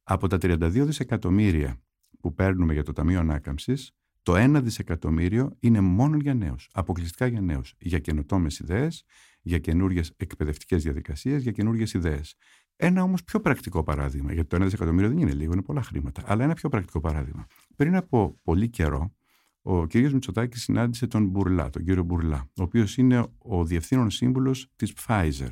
Από 0.02 0.28
τα 0.28 0.36
32 0.36 0.70
δισεκατομμύρια 0.70 1.80
που 2.20 2.34
παίρνουμε 2.34 2.72
για 2.72 2.82
το 2.82 2.92
Ταμείο 2.92 3.20
Ανάκαμψης, 3.20 3.94
το 4.24 4.34
1 4.36 4.60
δισεκατομμύριο 4.62 5.56
είναι 5.60 5.80
μόνο 5.80 6.16
για 6.16 6.34
νέους. 6.34 6.68
Αποκλειστικά 6.72 7.26
για 7.26 7.40
νέους. 7.40 7.74
Για 7.78 7.98
καινοτόμες 7.98 8.58
ιδέες, 8.58 9.04
για 9.42 9.58
καινούριε 9.58 10.02
εκπαιδευτικές 10.16 10.82
διαδικασίες, 10.82 11.42
για 11.42 11.52
καινούριε 11.52 11.86
ιδέες. 11.94 12.34
Ένα 12.76 13.02
όμως 13.02 13.24
πιο 13.24 13.40
πρακτικό 13.40 13.82
παράδειγμα, 13.82 14.32
γιατί 14.32 14.48
το 14.48 14.56
1 14.56 14.64
δισεκατομμύριο 14.64 15.08
δεν 15.08 15.18
είναι 15.18 15.32
λίγο, 15.32 15.52
είναι 15.52 15.62
πολλά 15.62 15.82
χρήματα, 15.82 16.22
αλλά 16.26 16.44
ένα 16.44 16.54
πιο 16.54 16.68
πρακτικό 16.68 17.00
παράδειγμα. 17.00 17.46
Πριν 17.76 17.96
από 17.96 18.40
πολύ 18.42 18.68
καιρό, 18.68 19.14
ο 19.62 19.86
κ. 19.86 19.94
Μητσοτάκης 19.94 20.62
συνάντησε 20.62 21.06
τον 21.06 21.26
Μπουρλά, 21.26 21.70
τον 21.70 21.84
κύριο 21.84 22.02
Μπουρλά, 22.02 22.50
ο 22.56 22.62
οποίος 22.62 22.96
είναι 22.96 23.26
ο 23.38 23.64
διευθύνων 23.64 24.10
σύμβουλος 24.10 24.72
της 24.76 24.92
Pfizer. 25.06 25.48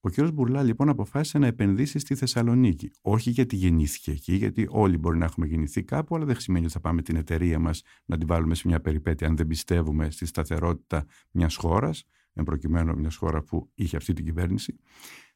Ο 0.00 0.08
κ. 0.10 0.30
Μπουρλά 0.32 0.62
λοιπόν 0.62 0.88
αποφάσισε 0.88 1.38
να 1.38 1.46
επενδύσει 1.46 1.98
στη 1.98 2.14
Θεσσαλονίκη. 2.14 2.90
Όχι 3.00 3.30
γιατί 3.30 3.56
γεννήθηκε 3.56 4.10
εκεί, 4.10 4.34
γιατί 4.34 4.66
όλοι 4.70 4.98
μπορεί 4.98 5.18
να 5.18 5.24
έχουμε 5.24 5.46
γεννηθεί 5.46 5.82
κάπου, 5.82 6.16
αλλά 6.16 6.24
δεν 6.24 6.40
σημαίνει 6.40 6.64
ότι 6.64 6.74
θα 6.74 6.80
πάμε 6.80 7.02
την 7.02 7.16
εταιρεία 7.16 7.58
μας 7.58 7.82
να 8.04 8.18
την 8.18 8.26
βάλουμε 8.26 8.54
σε 8.54 8.68
μια 8.68 8.80
περιπέτεια 8.80 9.26
αν 9.26 9.36
δεν 9.36 9.46
πιστεύουμε 9.46 10.10
στη 10.10 10.26
σταθερότητα 10.26 11.04
μιας 11.30 11.56
χώρας, 11.56 12.04
εν 12.32 12.44
προκειμένου 12.44 12.98
μιας 12.98 13.16
χώρας 13.16 13.44
που 13.44 13.70
είχε 13.74 13.96
αυτή 13.96 14.12
την 14.12 14.24
κυβέρνηση 14.24 14.78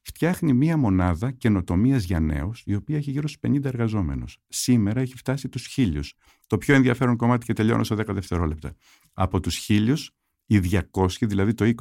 φτιάχνει 0.05 0.53
μία 0.53 0.77
μονάδα 0.77 1.31
καινοτομίας 1.31 2.03
για 2.03 2.19
νέους, 2.19 2.63
η 2.65 2.75
οποία 2.75 2.97
έχει 2.97 3.11
γύρω 3.11 3.27
στους 3.27 3.39
50 3.39 3.67
εργαζόμενους. 3.69 4.37
Σήμερα 4.47 5.01
έχει 5.01 5.15
φτάσει 5.15 5.49
τους 5.49 5.65
χίλιους. 5.65 6.13
Το 6.47 6.57
πιο 6.57 6.75
ενδιαφέρον 6.75 7.17
κομμάτι 7.17 7.45
και 7.45 7.53
τελειώνω 7.53 7.83
σε 7.83 7.95
10 7.95 8.13
δευτερόλεπτα. 8.13 8.75
Από 9.13 9.39
τους 9.39 9.55
χίλιους, 9.55 10.11
οι 10.45 10.59
200, 10.91 11.07
δηλαδή 11.21 11.53
το 11.53 11.71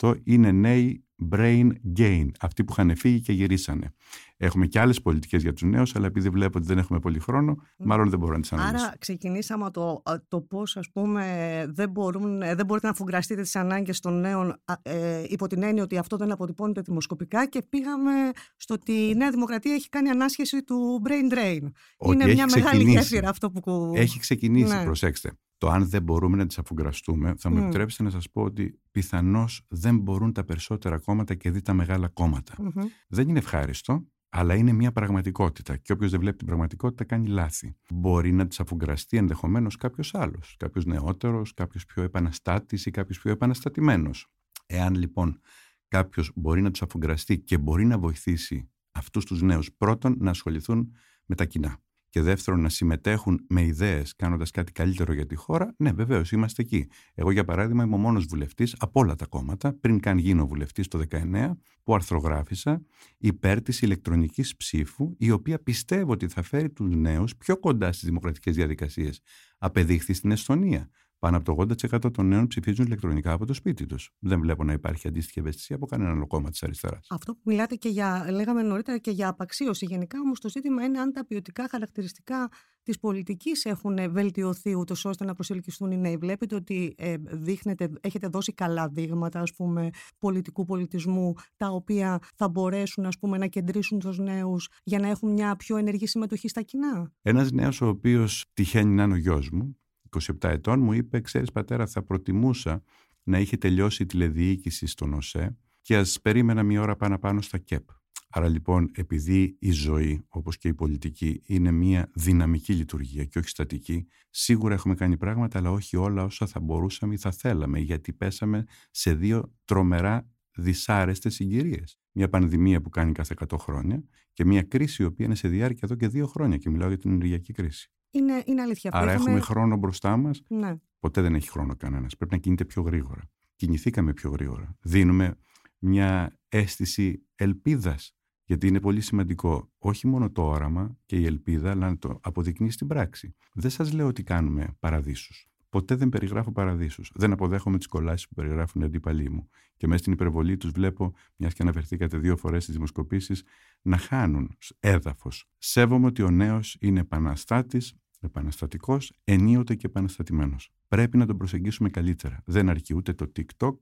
20% 0.00 0.14
είναι 0.24 0.52
νέοι 0.52 1.04
brain 1.32 1.68
gain, 1.98 2.26
αυτοί 2.40 2.64
που 2.64 2.72
είχαν 2.72 2.96
φύγει 2.96 3.20
και 3.20 3.32
γυρίσανε. 3.32 3.92
Έχουμε 4.36 4.66
και 4.66 4.80
άλλες 4.80 5.02
πολιτικές 5.02 5.42
για 5.42 5.52
τους 5.52 5.62
νέους, 5.62 5.96
αλλά 5.96 6.06
επειδή 6.06 6.28
βλέπω 6.28 6.58
ότι 6.58 6.66
δεν 6.66 6.78
έχουμε 6.78 6.98
πολύ 6.98 7.18
χρόνο, 7.18 7.56
μάλλον 7.78 8.10
δεν 8.10 8.18
μπορώ 8.18 8.34
να 8.34 8.40
τις 8.40 8.52
αναλύσω. 8.52 8.84
Άρα, 8.84 8.94
ξεκινήσαμε 8.98 9.70
το, 9.70 10.02
το 10.28 10.40
πώς, 10.40 10.76
ας 10.76 10.90
πούμε, 10.92 11.24
δεν, 11.68 11.90
μπορούν, 11.90 12.38
δεν 12.38 12.66
μπορείτε 12.66 12.86
να 12.86 12.94
φουγκραστείτε 12.94 13.42
τις 13.42 13.56
ανάγκες 13.56 14.00
των 14.00 14.20
νέων 14.20 14.62
ε, 14.82 15.24
υπό 15.28 15.46
την 15.46 15.62
έννοια 15.62 15.82
ότι 15.82 15.98
αυτό 15.98 16.16
δεν 16.16 16.32
αποτυπώνεται 16.32 16.80
δημοσκοπικά 16.80 17.46
και 17.46 17.62
πήγαμε 17.68 18.12
στο 18.56 18.74
ότι 18.74 18.92
η 18.92 19.14
Νέα 19.14 19.30
Δημοκρατία 19.30 19.74
έχει 19.74 19.88
κάνει 19.88 20.08
ανάσχεση 20.08 20.62
του 20.62 21.02
brain 21.04 21.34
drain. 21.34 21.70
Ότι 21.96 22.14
Είναι 22.14 22.32
μια 22.32 22.46
μεγάλη 22.54 22.90
γέφυρα 22.90 23.28
αυτό 23.28 23.50
που. 23.50 23.92
Έχει 23.94 24.18
ξεκινήσει, 24.18 24.76
ναι. 24.76 24.84
προσέξτε. 24.84 25.32
Το 25.60 25.68
αν 25.68 25.88
δεν 25.88 26.02
μπορούμε 26.02 26.36
να 26.36 26.46
τις 26.46 26.58
αφουγκραστούμε, 26.58 27.34
θα 27.38 27.50
μου 27.50 27.56
mm. 27.56 27.62
επιτρέψετε 27.62 28.02
να 28.02 28.10
σας 28.10 28.30
πω 28.30 28.42
ότι 28.42 28.80
πιθανώς 28.90 29.66
δεν 29.68 29.98
μπορούν 29.98 30.32
τα 30.32 30.44
περισσότερα 30.44 30.98
κόμματα 30.98 31.34
και 31.34 31.50
δει 31.50 31.62
τα 31.62 31.72
μεγάλα 31.72 32.08
κόμματα. 32.08 32.54
Mm-hmm. 32.58 32.84
Δεν 33.08 33.28
είναι 33.28 33.38
ευχάριστο 33.38 34.04
αλλά 34.30 34.54
είναι 34.54 34.72
μια 34.72 34.92
πραγματικότητα. 34.92 35.76
Και 35.76 35.92
όποιος 35.92 36.10
δεν 36.10 36.20
βλέπει 36.20 36.36
την 36.36 36.46
πραγματικότητα 36.46 37.04
κάνει 37.04 37.28
λάθη. 37.28 37.76
Μπορεί 37.90 38.32
να 38.32 38.46
τη 38.46 38.56
αφουγκραστεί 38.60 39.16
ενδεχομένως 39.16 39.76
κάποιος 39.76 40.14
άλλος. 40.14 40.54
Κάποιος 40.58 40.84
νεότερος, 40.84 41.54
κάποιος 41.54 41.84
πιο 41.84 42.02
επαναστάτης 42.02 42.86
ή 42.86 42.90
κάποιος 42.90 43.18
πιο 43.18 43.30
επαναστατημένος. 43.30 44.26
Εάν 44.66 44.94
λοιπόν 44.94 45.40
κάποιος 45.88 46.32
μπορεί 46.34 46.62
να 46.62 46.70
τους 46.70 46.82
αφουγκραστεί 46.82 47.38
και 47.38 47.58
μπορεί 47.58 47.84
να 47.84 47.98
βοηθήσει 47.98 48.70
αυτούς 48.90 49.24
τους 49.24 49.42
νέους 49.42 49.72
πρώτον 49.72 50.16
να 50.18 50.30
ασχοληθούν 50.30 50.92
με 51.26 51.34
τα 51.34 51.44
κοινά 51.44 51.80
και 52.10 52.20
δεύτερον 52.20 52.60
να 52.60 52.68
συμμετέχουν 52.68 53.44
με 53.48 53.62
ιδέες 53.62 54.16
κάνοντας 54.16 54.50
κάτι 54.50 54.72
καλύτερο 54.72 55.12
για 55.12 55.26
τη 55.26 55.34
χώρα, 55.34 55.74
ναι, 55.76 55.92
βεβαίως 55.92 56.32
είμαστε 56.32 56.62
εκεί. 56.62 56.88
Εγώ, 57.14 57.30
για 57.30 57.44
παράδειγμα, 57.44 57.84
είμαι 57.84 57.94
ο 57.94 57.98
μόνος 57.98 58.24
βουλευτής 58.24 58.76
από 58.78 59.00
όλα 59.00 59.14
τα 59.14 59.26
κόμματα, 59.26 59.72
πριν 59.80 60.00
καν 60.00 60.18
γίνω 60.18 60.46
βουλευτής 60.46 60.88
το 60.88 60.98
19, 60.98 61.58
που 61.82 61.94
αρθρογράφησα 61.94 62.82
υπέρ 63.18 63.62
της 63.62 63.82
ηλεκτρονικής 63.82 64.56
ψήφου, 64.56 65.14
η 65.18 65.30
οποία 65.30 65.62
πιστεύω 65.62 66.12
ότι 66.12 66.28
θα 66.28 66.42
φέρει 66.42 66.70
τους 66.70 66.94
νέους 66.96 67.36
πιο 67.36 67.58
κοντά 67.58 67.92
στις 67.92 68.04
δημοκρατικές 68.04 68.54
διαδικασίες. 68.54 69.20
Απεδείχθη 69.58 70.12
στην 70.12 70.30
Εστονία. 70.30 70.90
Πάνω 71.20 71.36
από 71.36 71.66
το 71.66 71.74
80% 72.06 72.12
των 72.12 72.28
νέων 72.28 72.46
ψηφίζουν 72.46 72.84
ηλεκτρονικά 72.84 73.32
από 73.32 73.46
το 73.46 73.54
σπίτι 73.54 73.86
τους. 73.86 74.10
Δεν 74.18 74.40
βλέπω 74.40 74.64
να 74.64 74.72
υπάρχει 74.72 75.08
αντίστοιχη 75.08 75.38
ευαισθησία 75.38 75.76
από 75.76 75.86
κανένα 75.86 76.10
άλλο 76.10 76.26
κόμμα 76.26 76.50
της 76.50 76.62
αριστεράς. 76.62 77.06
Αυτό 77.10 77.32
που 77.32 77.40
μιλάτε 77.44 77.74
και 77.74 77.88
για, 77.88 78.26
λέγαμε 78.30 78.62
νωρίτερα 78.62 78.98
και 78.98 79.10
για 79.10 79.28
απαξίωση. 79.28 79.86
Γενικά 79.86 80.18
όμως 80.20 80.40
το 80.40 80.48
ζήτημα 80.48 80.84
είναι 80.84 80.98
αν 81.00 81.12
τα 81.12 81.26
ποιοτικά 81.26 81.68
χαρακτηριστικά 81.70 82.48
της 82.82 82.98
πολιτικής 82.98 83.64
έχουν 83.64 84.12
βελτιωθεί 84.12 84.76
ούτως 84.76 85.04
ώστε 85.04 85.24
να 85.24 85.34
προσελκυστούν 85.34 85.90
οι 85.90 85.96
νέοι. 85.96 86.16
Βλέπετε 86.16 86.54
ότι 86.54 86.94
ε, 86.98 87.14
δείχνετε, 87.18 87.90
έχετε 88.00 88.26
δώσει 88.28 88.52
καλά 88.52 88.88
δείγματα 88.88 89.40
ας 89.40 89.54
πούμε, 89.54 89.90
πολιτικού 90.18 90.64
πολιτισμού, 90.64 91.32
τα 91.56 91.68
οποία 91.68 92.18
θα 92.34 92.48
μπορέσουν 92.48 93.06
ας 93.06 93.18
πούμε, 93.18 93.38
να 93.38 93.46
κεντρήσουν 93.46 93.98
τους 93.98 94.18
νέους 94.18 94.68
για 94.82 94.98
να 94.98 95.08
έχουν 95.08 95.32
μια 95.32 95.56
πιο 95.56 95.76
ενεργή 95.76 96.06
συμμετοχή 96.06 96.48
στα 96.48 96.62
κοινά; 96.62 97.12
Ένας 97.22 97.52
νέος 97.52 97.80
ο 97.80 97.86
οποίος 97.86 98.44
τυχαίνει 98.54 98.94
να 98.94 99.02
είναι 99.02 99.14
ο 99.14 99.16
γιος 99.16 99.50
μου, 99.50 99.76
27 100.18 100.32
ετών, 100.40 100.80
μου 100.80 100.92
είπε: 100.92 101.20
Ξέρεις, 101.20 101.52
πατέρα, 101.52 101.86
θα 101.86 102.02
προτιμούσα 102.02 102.82
να 103.22 103.38
είχε 103.38 103.56
τελειώσει 103.56 104.02
η 104.02 104.06
τηλεδιοίκηση 104.06 104.86
στον 104.86 105.12
ΟΣΕ 105.12 105.56
και 105.80 105.96
ας 105.96 106.20
περίμενα 106.20 106.62
μία 106.62 106.80
ώρα 106.80 106.96
πάνω 106.96 107.18
πάνω 107.18 107.40
στα 107.40 107.58
ΚΕΠ. 107.58 107.88
Άρα 108.32 108.48
λοιπόν, 108.48 108.90
επειδή 108.94 109.56
η 109.58 109.70
ζωή, 109.70 110.24
όπως 110.28 110.56
και 110.56 110.68
η 110.68 110.74
πολιτική, 110.74 111.42
είναι 111.44 111.70
μία 111.70 112.10
δυναμική 112.14 112.72
λειτουργία 112.72 113.24
και 113.24 113.38
όχι 113.38 113.48
στατική, 113.48 114.06
σίγουρα 114.30 114.74
έχουμε 114.74 114.94
κάνει 114.94 115.16
πράγματα, 115.16 115.58
αλλά 115.58 115.70
όχι 115.70 115.96
όλα 115.96 116.24
όσα 116.24 116.46
θα 116.46 116.60
μπορούσαμε 116.60 117.14
ή 117.14 117.16
θα 117.16 117.30
θέλαμε, 117.30 117.78
γιατί 117.78 118.12
πέσαμε 118.12 118.64
σε 118.90 119.14
δύο 119.14 119.54
τρομερά 119.64 120.28
δυσάρεστες 120.52 121.34
συγκυρίες. 121.34 121.98
Μια 122.12 122.28
πανδημία 122.28 122.80
που 122.80 122.88
κάνει 122.88 123.12
κάθε 123.12 123.34
100 123.48 123.58
χρόνια 123.58 124.04
και 124.32 124.44
μια 124.44 124.62
κρίση 124.62 125.02
η 125.02 125.06
οποία 125.06 125.26
είναι 125.26 125.34
σε 125.34 125.48
διάρκεια 125.48 125.80
εδώ 125.82 125.94
και 125.94 126.08
δύο 126.08 126.26
χρόνια 126.26 126.56
και 126.56 126.70
μιλάω 126.70 126.88
για 126.88 126.98
την 126.98 127.10
ενεργειακή 127.10 127.52
κρίση. 127.52 127.90
Είναι, 128.10 128.42
είναι 128.46 128.62
αλήθεια. 128.62 128.90
Άρα 128.92 129.12
έχουμε 129.12 129.40
χρόνο 129.40 129.76
μπροστά 129.76 130.16
μας. 130.16 130.42
Ναι. 130.48 130.76
Ποτέ 130.98 131.20
δεν 131.20 131.34
έχει 131.34 131.50
χρόνο 131.50 131.76
κανένας. 131.76 132.16
Πρέπει 132.16 132.32
να 132.34 132.40
κινείται 132.40 132.64
πιο 132.64 132.82
γρήγορα. 132.82 133.30
Κινηθήκαμε 133.56 134.12
πιο 134.12 134.30
γρήγορα. 134.30 134.76
Δίνουμε 134.80 135.38
μια 135.78 136.38
αίσθηση 136.48 137.26
ελπίδας. 137.34 138.14
Γιατί 138.44 138.66
είναι 138.66 138.80
πολύ 138.80 139.00
σημαντικό 139.00 139.72
όχι 139.78 140.06
μόνο 140.06 140.30
το 140.30 140.42
όραμα 140.42 140.98
και 141.06 141.16
η 141.16 141.26
ελπίδα, 141.26 141.70
αλλά 141.70 141.88
να 141.88 141.98
το 141.98 142.18
αποδεικνύεις 142.22 142.74
στην 142.74 142.86
πράξη. 142.86 143.34
Δεν 143.52 143.70
σας 143.70 143.92
λέω 143.92 144.06
ότι 144.06 144.22
κάνουμε 144.22 144.76
παραδείσους. 144.78 145.49
Ποτέ 145.70 145.94
δεν 145.94 146.08
περιγράφω 146.08 146.52
παραδείσους. 146.52 147.12
Δεν 147.14 147.32
αποδέχομαι 147.32 147.78
τις 147.78 147.86
κολλάσεις 147.86 148.28
που 148.28 148.34
περιγράφουν 148.34 148.82
οι 148.82 148.84
αντίπαλοι 148.84 149.30
μου. 149.30 149.48
Και 149.76 149.86
μέσα 149.86 149.98
στην 149.98 150.12
υπερβολή 150.12 150.56
τους 150.56 150.70
βλέπω, 150.70 151.12
μιας 151.36 151.54
και 151.54 151.62
αναφερθήκατε 151.62 152.18
δύο 152.18 152.36
φορές 152.36 152.62
στις 152.62 152.74
δημοσκοπήσεις, 152.74 153.42
να 153.82 153.96
χάνουν 153.96 154.56
έδαφος. 154.80 155.48
Σέβομαι 155.58 156.06
ότι 156.06 156.22
ο 156.22 156.30
νέος 156.30 156.76
είναι 156.80 157.00
επαναστάτης, 157.00 157.94
επαναστατικός, 158.20 159.12
ενίοτε 159.24 159.74
και 159.74 159.86
επαναστατημένος. 159.86 160.72
Πρέπει 160.88 161.16
να 161.16 161.26
τον 161.26 161.36
προσεγγίσουμε 161.36 161.88
καλύτερα. 161.88 162.42
Δεν 162.44 162.68
αρκεί 162.68 162.94
ούτε 162.94 163.12
το 163.12 163.32
TikTok, 163.36 163.76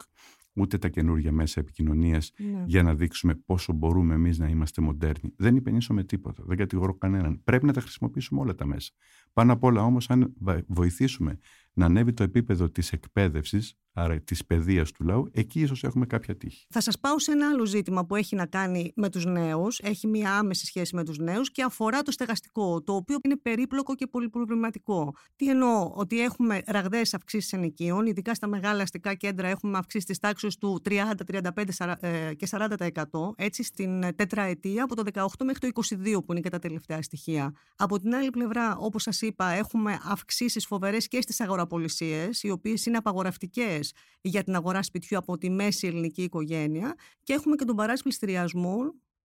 ούτε 0.52 0.78
τα 0.78 0.88
καινούργια 0.88 1.32
μέσα 1.32 1.60
επικοινωνίας 1.60 2.32
ναι. 2.38 2.64
για 2.66 2.82
να 2.82 2.94
δείξουμε 2.94 3.34
πόσο 3.34 3.72
μπορούμε 3.72 4.14
εμείς 4.14 4.38
να 4.38 4.48
είμαστε 4.48 4.82
μοντέρνοι. 4.82 5.32
Δεν 5.36 5.56
υπενήσω 5.56 5.94
με 5.94 6.04
τίποτα. 6.04 6.42
Δεν 6.46 6.56
κατηγορώ 6.56 6.94
κανέναν. 6.94 7.40
Πρέπει 7.44 7.66
να 7.66 7.72
τα 7.72 7.80
χρησιμοποιήσουμε 7.80 8.40
όλα 8.40 8.54
τα 8.54 8.66
μέσα. 8.66 8.92
Πάνω 9.32 9.52
απ' 9.52 9.64
όλα 9.64 9.82
όμως, 9.82 10.10
αν 10.10 10.34
βοηθήσουμε 10.66 11.38
να 11.78 11.86
ανέβει 11.86 12.12
το 12.12 12.22
επίπεδο 12.22 12.70
της 12.70 12.92
εκπαίδευσης, 12.92 13.78
άρα 13.98 14.20
της 14.20 14.44
παιδείας 14.44 14.92
του 14.92 15.04
λαού, 15.04 15.28
εκεί 15.32 15.60
ίσως 15.60 15.84
έχουμε 15.84 16.06
κάποια 16.06 16.36
τύχη. 16.36 16.66
Θα 16.68 16.80
σας 16.80 16.98
πάω 16.98 17.18
σε 17.18 17.32
ένα 17.32 17.48
άλλο 17.48 17.66
ζήτημα 17.66 18.06
που 18.06 18.16
έχει 18.16 18.36
να 18.36 18.46
κάνει 18.46 18.92
με 18.96 19.08
τους 19.08 19.24
νέους, 19.24 19.78
έχει 19.78 20.06
μία 20.06 20.34
άμεση 20.34 20.66
σχέση 20.66 20.94
με 20.94 21.04
τους 21.04 21.18
νέους 21.18 21.50
και 21.50 21.62
αφορά 21.62 22.02
το 22.02 22.10
στεγαστικό, 22.10 22.82
το 22.82 22.94
οποίο 22.94 23.18
είναι 23.24 23.36
περίπλοκο 23.36 23.94
και 23.94 24.06
πολυπροβληματικό. 24.06 25.14
Τι 25.36 25.48
εννοώ, 25.48 25.92
ότι 25.94 26.20
έχουμε 26.20 26.62
ραγδαίες 26.66 27.14
αυξήσεις 27.14 27.52
ενοικίων, 27.52 28.06
ειδικά 28.06 28.34
στα 28.34 28.46
μεγάλα 28.46 28.82
αστικά 28.82 29.14
κέντρα 29.14 29.48
έχουμε 29.48 29.78
αυξήσεις 29.78 30.06
της 30.06 30.18
τάξης 30.18 30.56
του 30.56 30.82
30, 30.84 30.92
35 31.24 31.96
ε, 32.00 32.34
και 32.34 32.48
40%, 32.50 32.92
έτσι 33.36 33.62
στην 33.62 34.16
τετραετία 34.16 34.84
από 34.84 34.96
το 34.96 35.02
18 35.12 35.26
μέχρι 35.44 35.72
το 35.72 35.82
22 35.88 36.24
που 36.24 36.32
είναι 36.32 36.40
και 36.40 36.50
τα 36.50 36.58
τελευταία 36.58 37.02
στοιχεία. 37.02 37.52
Από 37.76 37.98
την 37.98 38.14
άλλη 38.14 38.30
πλευρά, 38.30 38.76
όπως 38.76 39.02
σας 39.02 39.22
είπα, 39.22 39.48
έχουμε 39.50 39.98
αυξήσεις 40.04 40.66
φοβερές 40.66 41.08
και 41.08 41.20
στις 41.20 41.40
αγοραπολισίες, 41.40 42.42
οι 42.42 42.50
οποίες 42.50 42.86
είναι 42.86 42.96
απαγορευτικές 42.96 43.87
για 44.20 44.42
την 44.42 44.54
αγορά 44.54 44.82
σπιτιού 44.82 45.18
από 45.18 45.38
τη 45.38 45.50
μέση 45.50 45.86
ελληνική 45.86 46.22
οικογένεια 46.22 46.94
και 47.22 47.32
έχουμε 47.32 47.56
και 47.56 47.64
τον 47.64 47.76
παράσι 47.76 48.02
πληστηριασμού, 48.02 48.78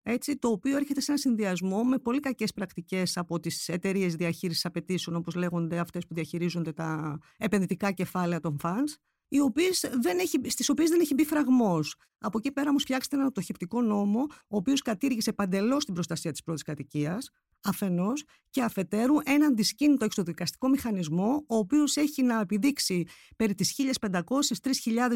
έτσι, 0.03 0.37
το 0.37 0.47
οποίο 0.47 0.75
έρχεται 0.75 1.01
σε 1.01 1.11
ένα 1.11 1.19
συνδυασμό 1.19 1.83
με 1.83 1.97
πολύ 1.97 2.19
κακές 2.19 2.53
πρακτικές 2.53 3.17
από 3.17 3.39
τις 3.39 3.69
εταιρείες 3.69 4.15
διαχείρισης 4.15 4.65
απαιτήσεων, 4.65 5.15
όπως 5.15 5.35
λέγονται 5.35 5.79
αυτές 5.79 6.07
που 6.07 6.13
διαχειρίζονται 6.13 6.71
τα 6.71 7.17
επενδυτικά 7.37 7.91
κεφάλαια 7.91 8.39
των 8.39 8.55
funds, 8.63 8.95
οι 9.33 9.39
οποίες 9.39 9.89
δεν 10.01 10.19
έχει, 10.19 10.39
στις 10.47 10.69
οποίες 10.69 10.89
δεν 10.89 10.99
έχει 10.99 11.13
μπει 11.13 11.25
φραγμός. 11.25 11.95
Από 12.17 12.37
εκεί 12.37 12.51
πέρα 12.51 12.69
όμως 12.69 12.81
φτιάξτε 12.81 13.15
ένα 13.15 13.31
τοχεπτικό 13.31 13.81
νόμο, 13.81 14.27
ο 14.29 14.57
οποίος 14.57 14.81
κατήργησε 14.81 15.33
παντελώς 15.33 15.85
την 15.85 15.93
προστασία 15.93 16.31
της 16.31 16.43
πρώτης 16.43 16.63
κατοικίας, 16.63 17.29
αφενός 17.63 18.23
και 18.49 18.61
αφετέρου 18.61 19.15
έναν 19.23 19.55
δυσκίνητο 19.55 20.05
εξωδικαστικό 20.05 20.67
μηχανισμό 20.67 21.43
ο 21.47 21.55
οποίος 21.55 21.95
έχει 21.95 22.23
να 22.23 22.39
επιδείξει 22.39 23.05
περί 23.35 23.55
τις 23.55 23.75
1.500-3.000 24.01 24.21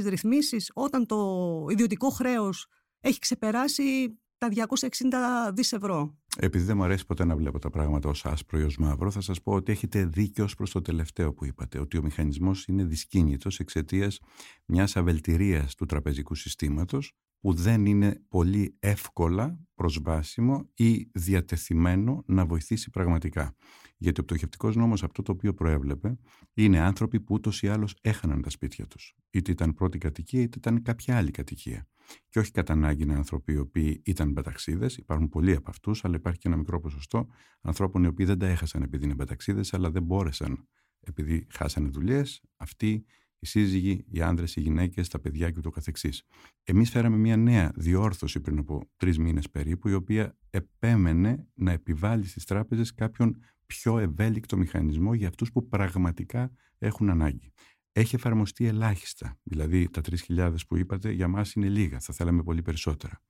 ρυθμίσεις 0.06 0.72
όταν 0.74 1.06
το 1.06 1.66
ιδιωτικό 1.70 2.10
χρέος 2.10 2.68
έχει 3.00 3.20
ξεπεράσει 3.20 4.20
τα 4.38 4.48
260 4.48 5.52
δις 5.54 5.74
ευρώ. 5.74 6.18
Επειδή 6.40 6.64
δεν 6.64 6.78
μου 6.78 6.84
αρέσει 6.84 7.06
ποτέ 7.06 7.26
να 7.26 7.36
βλέπω 7.36 7.60
τα 7.60 7.70
πράγματα 7.70 8.10
ως 8.10 8.26
άσπρο 8.26 8.60
ή 8.60 8.64
ως 8.64 8.78
μαύρο, 8.78 9.12
θα 9.12 9.22
σας 9.22 9.42
πω 9.42 9.54
ότι 9.54 9.72
έχετε 9.72 10.06
δίκιο 10.06 10.44
ως 10.44 10.56
προς 10.56 10.72
το 10.72 10.82
τελευταίο 10.82 11.34
που 11.34 11.46
είπατε, 11.46 11.80
ότι 11.80 11.98
ο 11.98 12.02
μηχανισμός 12.02 12.68
είναι 12.68 12.84
δυσκίνητος 12.84 13.60
εξαιτίας 13.60 14.20
μιας 14.66 14.96
αβελτηρίας 14.96 15.76
του 15.76 15.86
τραπεζικού 15.86 16.36
συστήματος 16.36 17.14
που 17.40 17.54
δεν 17.54 17.86
είναι 17.86 18.22
πολύ 18.28 18.76
εύκολα 18.80 19.60
προσβάσιμο 19.76 20.70
ή 20.74 21.10
διατεθειμένο 21.14 22.24
να 22.26 22.46
βοηθήσει 22.46 22.90
πραγματικά. 22.90 23.56
Γιατί 23.98 24.20
ο 24.20 24.24
πτωχευτικός 24.24 24.76
νόμος 24.76 25.04
αυτό 25.04 25.22
το 25.22 25.32
οποίο 25.32 25.54
προέβλεπε 25.54 26.18
είναι 26.54 26.80
άνθρωποι 26.80 27.20
που 27.20 27.34
ούτως 27.34 27.62
ή 27.62 27.68
άλλως 27.68 27.96
έχαναν 28.02 28.42
τα 28.42 28.50
σπίτια 28.50 28.88
τους. 28.88 29.16
Είτε 29.30 29.52
ήταν 29.52 29.74
πρώτη 29.74 29.98
κατοικία, 29.98 30.42
είτε 30.42 30.58
ήταν 30.58 30.82
κάποια 30.82 31.18
άλλη 31.18 31.32
κατοικία. 31.32 31.88
Και 32.30 32.40
όχι 32.40 32.52
κατά 32.52 32.74
ανάγκη 32.74 33.04
είναι 33.04 33.16
άνθρωποι 33.16 33.54
οι 33.54 33.58
οποίοι 33.58 34.02
ήταν 34.06 34.32
μπαταξίδε. 34.32 34.90
Υπάρχουν 34.98 35.30
πολλοί 35.30 35.56
από 35.56 35.70
αυτούς, 35.70 36.06
αλλά 36.06 36.16
υπάρχει 36.16 36.40
και 36.40 36.48
ένα 36.48 36.58
μικρό 36.58 36.80
ποσοστό 36.80 37.28
ανθρώπων 37.62 38.04
οι 38.04 38.08
οποίοι 38.08 38.26
δεν 38.26 38.38
τα 38.38 38.48
έχασαν 38.48 38.82
επειδή 38.82 39.06
είναι 39.06 39.14
μπαταξίδε, 39.14 39.62
αλλά 39.72 39.92
δεν 39.92 40.04
μπόρεσαν 40.04 40.68
επειδή 41.00 41.48
χάσανε 41.50 41.90
δουλειές. 41.90 42.42
Αυτοί 42.58 43.06
οι 43.40 43.46
σύζυγοι, 43.46 44.06
οι 44.10 44.22
άνδρες, 44.22 44.56
οι 44.56 44.62
γυναίκες, 44.62 45.08
τα 45.08 45.20
παιδιά 45.20 45.50
και 45.52 45.58
ούτω 45.58 45.70
καθεξής. 45.70 46.24
Εμείς 46.64 46.90
φέραμε 46.90 47.18
μια 47.18 47.38
νέα 47.38 47.72
διόρθωση 47.76 48.40
πριν 48.40 48.58
από 48.58 48.90
τρεις 48.98 49.18
μήνες 49.18 49.50
περίπου, 49.50 49.88
η 49.88 49.94
οποία 49.94 50.38
επέμενε 50.50 51.48
να 51.54 51.72
επιβάλλει 51.72 52.26
στις 52.26 52.46
τράπεζες 52.46 52.94
κάποιον 52.94 53.38
πιο 53.66 53.98
ευέλικτο 54.00 54.58
μηχανισμό 54.58 55.14
για 55.14 55.28
αυτούς 55.28 55.52
που 55.52 55.68
πραγματικά 55.68 56.52
έχουν 56.78 57.10
ανάγκη. 57.10 57.52
Έχει 57.98 58.16
εφαρμοστεί 58.16 58.66
ελάχιστα, 58.66 59.40
δηλαδή 59.44 59.90
τα 59.90 60.02
3.000 60.28 60.54
που 60.68 60.78
είπατε 60.78 61.12
για 61.12 61.28
μας 61.28 61.54
είναι 61.54 61.70
λίγα, 61.70 62.00
θα 62.00 62.14
θέλαμε 62.14 62.44
πολύ 62.44 62.62
περισσότερα. 62.62 63.22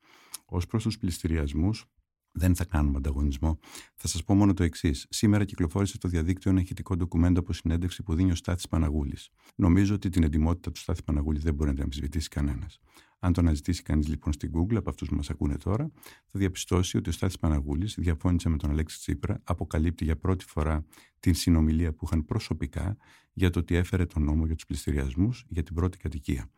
Ως 0.45 0.65
προς 0.65 0.83
τους 0.83 0.97
πληστηριασμούς, 0.97 1.85
δεν 2.31 2.55
θα 2.55 2.65
κάνουμε 2.65 2.97
ανταγωνισμό. 2.97 3.59
Θα 3.95 4.07
σας 4.07 4.23
πω 4.23 4.33
μόνο 4.33 4.53
το 4.53 4.63
εξής. 4.63 5.05
Σήμερα 5.09 5.45
κυκλοφόρησε 5.45 5.95
στο 5.95 6.07
διαδίκτυο 6.07 6.51
ένα 6.51 6.59
ηχητικό 6.59 6.95
ντοκουμέντο 6.95 7.39
από 7.39 7.53
συνέντευξη 7.53 8.03
που 8.03 8.15
δίνει 8.15 8.31
ο 8.31 8.35
Στάθης 8.35 8.67
Παναγούλης. 8.67 9.29
Νομίζω 9.55 9.95
ότι 9.95 10.09
την 10.09 10.23
εντυμότητα 10.23 10.71
του 10.71 10.79
Στάθη 10.79 11.03
Παναγούλη 11.03 11.39
δεν 11.39 11.53
μπορεί 11.53 11.69
να 11.69 11.75
την 11.75 11.83
αμφισβητήσει 11.83 12.29
κανένας. 12.29 12.79
Αν 13.19 13.33
το 13.33 13.41
αναζητήσει 13.41 13.83
κανείς 13.83 14.07
λοιπόν 14.07 14.33
στην 14.33 14.51
Google, 14.53 14.75
από 14.75 14.89
αυτούς 14.89 15.09
που 15.09 15.15
μας 15.15 15.29
ακούνε 15.29 15.57
τώρα, 15.57 15.91
θα 16.03 16.39
διαπιστώσει 16.39 16.97
ότι 16.97 17.09
ο 17.09 17.11
Στάθης 17.11 17.39
Παναγούλης 17.39 17.95
διαφώνησε 17.97 18.49
με 18.49 18.57
τον 18.57 18.69
Αλέξη 18.69 18.99
Τσίπρα, 18.99 19.41
αποκαλύπτει 19.43 20.03
για 20.03 20.17
πρώτη 20.17 20.45
φορά 20.45 20.85
την 21.19 21.33
συνομιλία 21.33 21.93
που 21.93 22.05
είχαν 22.05 22.25
προσωπικά 22.25 22.97
για 23.33 23.49
το 23.49 23.59
ότι 23.59 23.75
έφερε 23.75 24.05
τον 24.05 24.23
νόμο 24.23 24.45
για 24.45 24.55
τους 24.55 24.65
πληστηριασμούς 24.65 25.45
για 25.47 25.63
την 25.63 25.75
πρώτη 25.75 25.97
κατοικία 25.97 26.49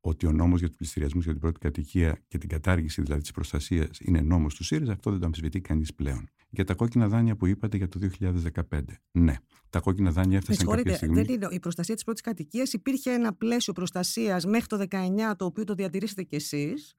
ότι 0.00 0.26
ο 0.26 0.32
νόμος 0.32 0.58
για 0.58 0.68
τους 0.68 0.76
πληστηριασμούς 0.76 1.24
για 1.24 1.32
την 1.32 1.40
πρώτη 1.40 1.58
κατοικία 1.58 2.22
και 2.28 2.38
την 2.38 2.48
κατάργηση 2.48 3.02
δηλαδή 3.02 3.20
της 3.20 3.30
προστασίας 3.30 3.98
είναι 4.00 4.20
νόμος 4.20 4.54
του 4.54 4.64
ΣΥΡΙΖΑ, 4.64 4.92
αυτό 4.92 5.10
δεν 5.10 5.20
το 5.20 5.26
αμφισβητεί 5.26 5.60
κανείς 5.60 5.94
πλέον. 5.94 6.30
Για 6.50 6.64
τα 6.64 6.74
κόκκινα 6.74 7.08
δάνεια 7.08 7.36
που 7.36 7.46
είπατε 7.46 7.76
για 7.76 7.88
το 7.88 7.98
2015. 8.70 8.80
Ναι, 9.10 9.34
τα 9.70 9.80
κόκκινα 9.80 10.10
δάνεια 10.10 10.36
έφτασαν 10.36 10.66
κάποια 10.66 10.94
στιγμή. 10.94 11.22
Δεν 11.22 11.34
είναι, 11.34 11.48
η 11.50 11.60
προστασία 11.60 11.94
της 11.94 12.04
πρώτης 12.04 12.22
κατοικίας 12.22 12.72
υπήρχε 12.72 13.10
ένα 13.10 13.34
πλαίσιο 13.34 13.72
προστασίας 13.72 14.46
μέχρι 14.46 14.66
το 14.66 14.86
19 14.90 15.36
το 15.36 15.44
οποίο 15.44 15.64
το 15.64 15.74
διατηρήσετε 15.74 16.22
κι 16.22 16.34
εσείς 16.34 16.94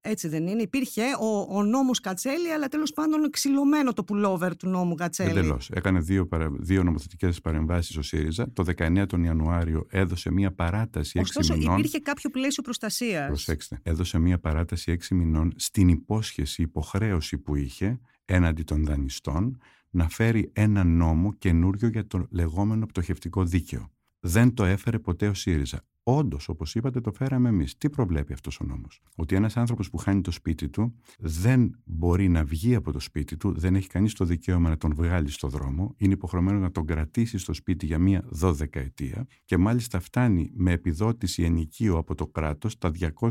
Έτσι 0.00 0.28
δεν 0.28 0.46
είναι. 0.46 0.62
Υπήρχε 0.62 1.02
ο, 1.20 1.56
ο 1.56 1.62
νόμος 1.62 2.00
Κατσέλη, 2.00 2.52
αλλά 2.52 2.68
τέλος 2.68 2.92
πάντων 2.92 3.30
ξυλωμένο 3.30 3.92
το 3.92 4.04
pullover 4.08 4.50
του 4.58 4.68
νόμου 4.68 4.94
Κατσέλη. 4.94 5.30
Εντελώς. 5.30 5.70
Έκανε 5.70 6.00
δύο, 6.00 6.28
δύο 6.58 6.82
νομοθετικές 6.82 7.40
παρεμβάσεις 7.40 7.96
ο 7.96 8.02
ΣΥΡΙΖΑ. 8.02 8.52
Το 8.52 8.64
19 8.76 9.04
τον 9.08 9.24
Ιανουάριο 9.24 9.86
έδωσε 9.90 10.30
μία 10.30 10.54
παράταση 10.54 11.18
6 11.18 11.22
Ωστόσο, 11.22 11.56
μηνών. 11.56 11.78
υπήρχε 11.78 11.98
κάποιο 11.98 12.30
πλαίσιο 12.30 12.62
προστασίας. 12.62 13.26
Προσέξτε. 13.26 13.78
Έδωσε 13.82 14.18
μία 14.18 14.38
παράταση 14.38 14.92
6 14.92 15.14
μηνών 15.14 15.52
στην 15.56 15.88
υπόσχεση, 15.88 16.62
υποχρέωση 16.62 17.38
που 17.38 17.56
είχε 17.56 18.00
έναντι 18.30 18.62
των 18.62 18.84
δανειστών 18.84 19.58
να 19.90 20.08
φέρει 20.08 20.50
ένα 20.52 20.84
νόμο 20.84 21.32
καινούριο 21.32 21.88
για 21.88 22.06
το 22.06 22.26
λεγόμενο 22.30 22.86
πτωχευτικό 22.86 23.44
δίκαιο. 23.44 23.90
Δεν 24.20 24.54
το 24.54 24.64
έφερε 24.64 24.98
ποτέ 24.98 25.28
ο 25.28 25.34
ΣΥΡΙΖΑ. 25.34 25.82
Όντως, 26.02 26.48
όπως 26.48 26.74
είπατε, 26.74 27.00
το 27.00 27.12
φέραμε 27.12 27.48
εμείς. 27.48 27.78
Τι 27.78 27.90
προβλέπει 27.90 28.32
αυτός 28.32 28.60
ο 28.60 28.64
νόμος, 28.64 29.00
Ότι 29.16 29.34
ένας 29.34 29.56
άνθρωπος 29.56 29.90
που 29.90 29.96
χάνει 29.96 30.20
το 30.20 30.30
σπίτι 30.30 30.68
του 30.68 30.94
δεν 31.18 31.80
μπορεί 31.84 32.28
να 32.28 32.44
βγει 32.44 32.74
από 32.74 32.92
το 32.92 33.00
σπίτι 33.00 33.36
του, 33.36 33.52
δεν 33.58 33.74
έχει 33.74 33.88
κανείς 33.88 34.12
το 34.14 34.24
δικαίωμα 34.24 34.68
να 34.68 34.76
τον 34.76 34.94
βγάλει 34.94 35.30
στο 35.30 35.48
δρόμο, 35.48 35.94
είναι 35.96 36.12
υποχρεωμένο 36.12 36.58
να 36.58 36.70
τον 36.70 36.86
κρατήσει 36.86 37.38
στο 37.38 37.52
σπίτι 37.52 37.86
για 37.86 37.98
μία 37.98 38.24
δωδεκαετία 38.28 39.26
και 39.44 39.56
μάλιστα 39.56 40.00
φτάνει 40.00 40.50
με 40.54 40.72
επιδότηση 40.72 41.42
ενοικίου 41.42 41.96
από 41.96 42.14
το 42.14 42.26
κράτος 42.26 42.78
τα 42.78 42.90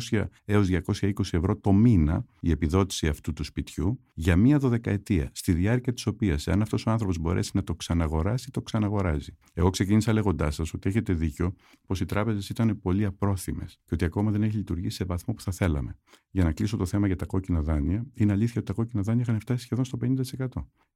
200 0.10 0.24
έως 0.46 0.68
220 0.72 1.12
ευρώ 1.32 1.58
το 1.58 1.72
μήνα 1.72 2.26
η 2.40 2.52
επιδότηση 2.52 3.08
αυτού 3.08 3.34
του 3.34 3.44
σπιτιού 3.44 4.00
για 4.14 4.36
μία 4.36 4.58
δωδεκαετία, 4.58 5.30
στη 5.34 5.54
διάρκεια 5.54 5.94
της 5.94 6.06
οποίας, 6.06 6.48
αν 6.48 6.62
αυτός 6.62 6.86
ο 6.86 6.92
άνθρωπος 6.92 7.18
μπορέσει 7.18 7.52
να 7.54 7.64
το 7.64 7.76
ξαναγοράσει, 7.76 8.52
το 8.52 8.62
ξαναγοράζει. 8.62 9.38
Εγώ 9.54 9.70
ξεκίνησα 9.70 10.14
λέγοντάς 10.14 10.56
σας 10.56 10.74
ότι 10.74 10.90
έχετε 10.90 11.14
δίκιο 11.14 11.54
πως 11.86 12.02
οι 12.02 12.06
τράπεζες 12.06 12.50
ήταν 12.64 12.80
πολύ 12.80 13.06
απρόθυμες 13.06 13.80
και 13.86 13.94
ότι 13.94 14.06
ακόμα 14.06 14.32
δεν 14.32 14.44
έχει 14.44 14.58
λειτουργήσει 14.58 14.96
σε 14.96 15.04
βαθμό 15.04 15.34
που 15.34 15.42
θα 15.42 15.52
θέλαμε. 15.52 15.98
Για 16.30 16.44
να 16.44 16.52
κλείσω 16.52 16.78
το 16.78 16.86
θέμα 16.86 17.08
για 17.08 17.16
τα 17.16 17.26
κόκκινα 17.26 17.62
δάνεια, 17.62 18.06
είναι 18.14 18.32
αλήθεια 18.32 18.54
ότι 18.56 18.66
τα 18.66 18.74
κόκκινα 18.74 19.02
δάνεια 19.02 19.22
είχαν 19.22 19.40
φτάσει 19.40 19.64
σχεδόν 19.64 19.86
στο 19.86 19.98
50%. 20.02 20.48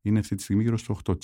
Είναι 0.01 0.19
αυτή 0.19 0.35
τη 0.35 0.43
στιγμή 0.43 0.63
γύρω 0.63 0.77
στο 0.77 0.97
8%. 1.03 1.15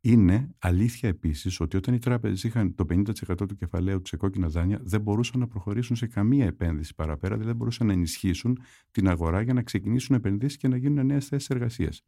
Είναι 0.00 0.54
αλήθεια 0.58 1.08
επίσης 1.08 1.60
ότι 1.60 1.76
όταν 1.76 1.94
οι 1.94 1.98
τράπεζες 1.98 2.44
είχαν 2.44 2.74
το 2.74 2.84
50% 2.90 3.48
του 3.48 3.56
κεφαλαίου 3.56 4.00
του 4.02 4.08
σε 4.08 4.16
κόκκινα 4.16 4.48
δάνεια, 4.48 4.80
δεν 4.82 5.00
μπορούσαν 5.00 5.40
να 5.40 5.46
προχωρήσουν 5.46 5.96
σε 5.96 6.06
καμία 6.06 6.46
επένδυση 6.46 6.94
παραπέρα, 6.94 7.32
δηλαδή 7.32 7.48
δεν 7.48 7.56
μπορούσαν 7.56 7.86
να 7.86 7.92
ενισχύσουν 7.92 8.58
την 8.90 9.08
αγορά 9.08 9.40
για 9.40 9.54
να 9.54 9.62
ξεκινήσουν 9.62 10.16
επενδύσεις 10.16 10.56
και 10.56 10.68
να 10.68 10.76
γίνουν 10.76 11.06
νέες 11.06 11.26
θέσεις 11.26 11.48
εργασίας. 11.50 12.02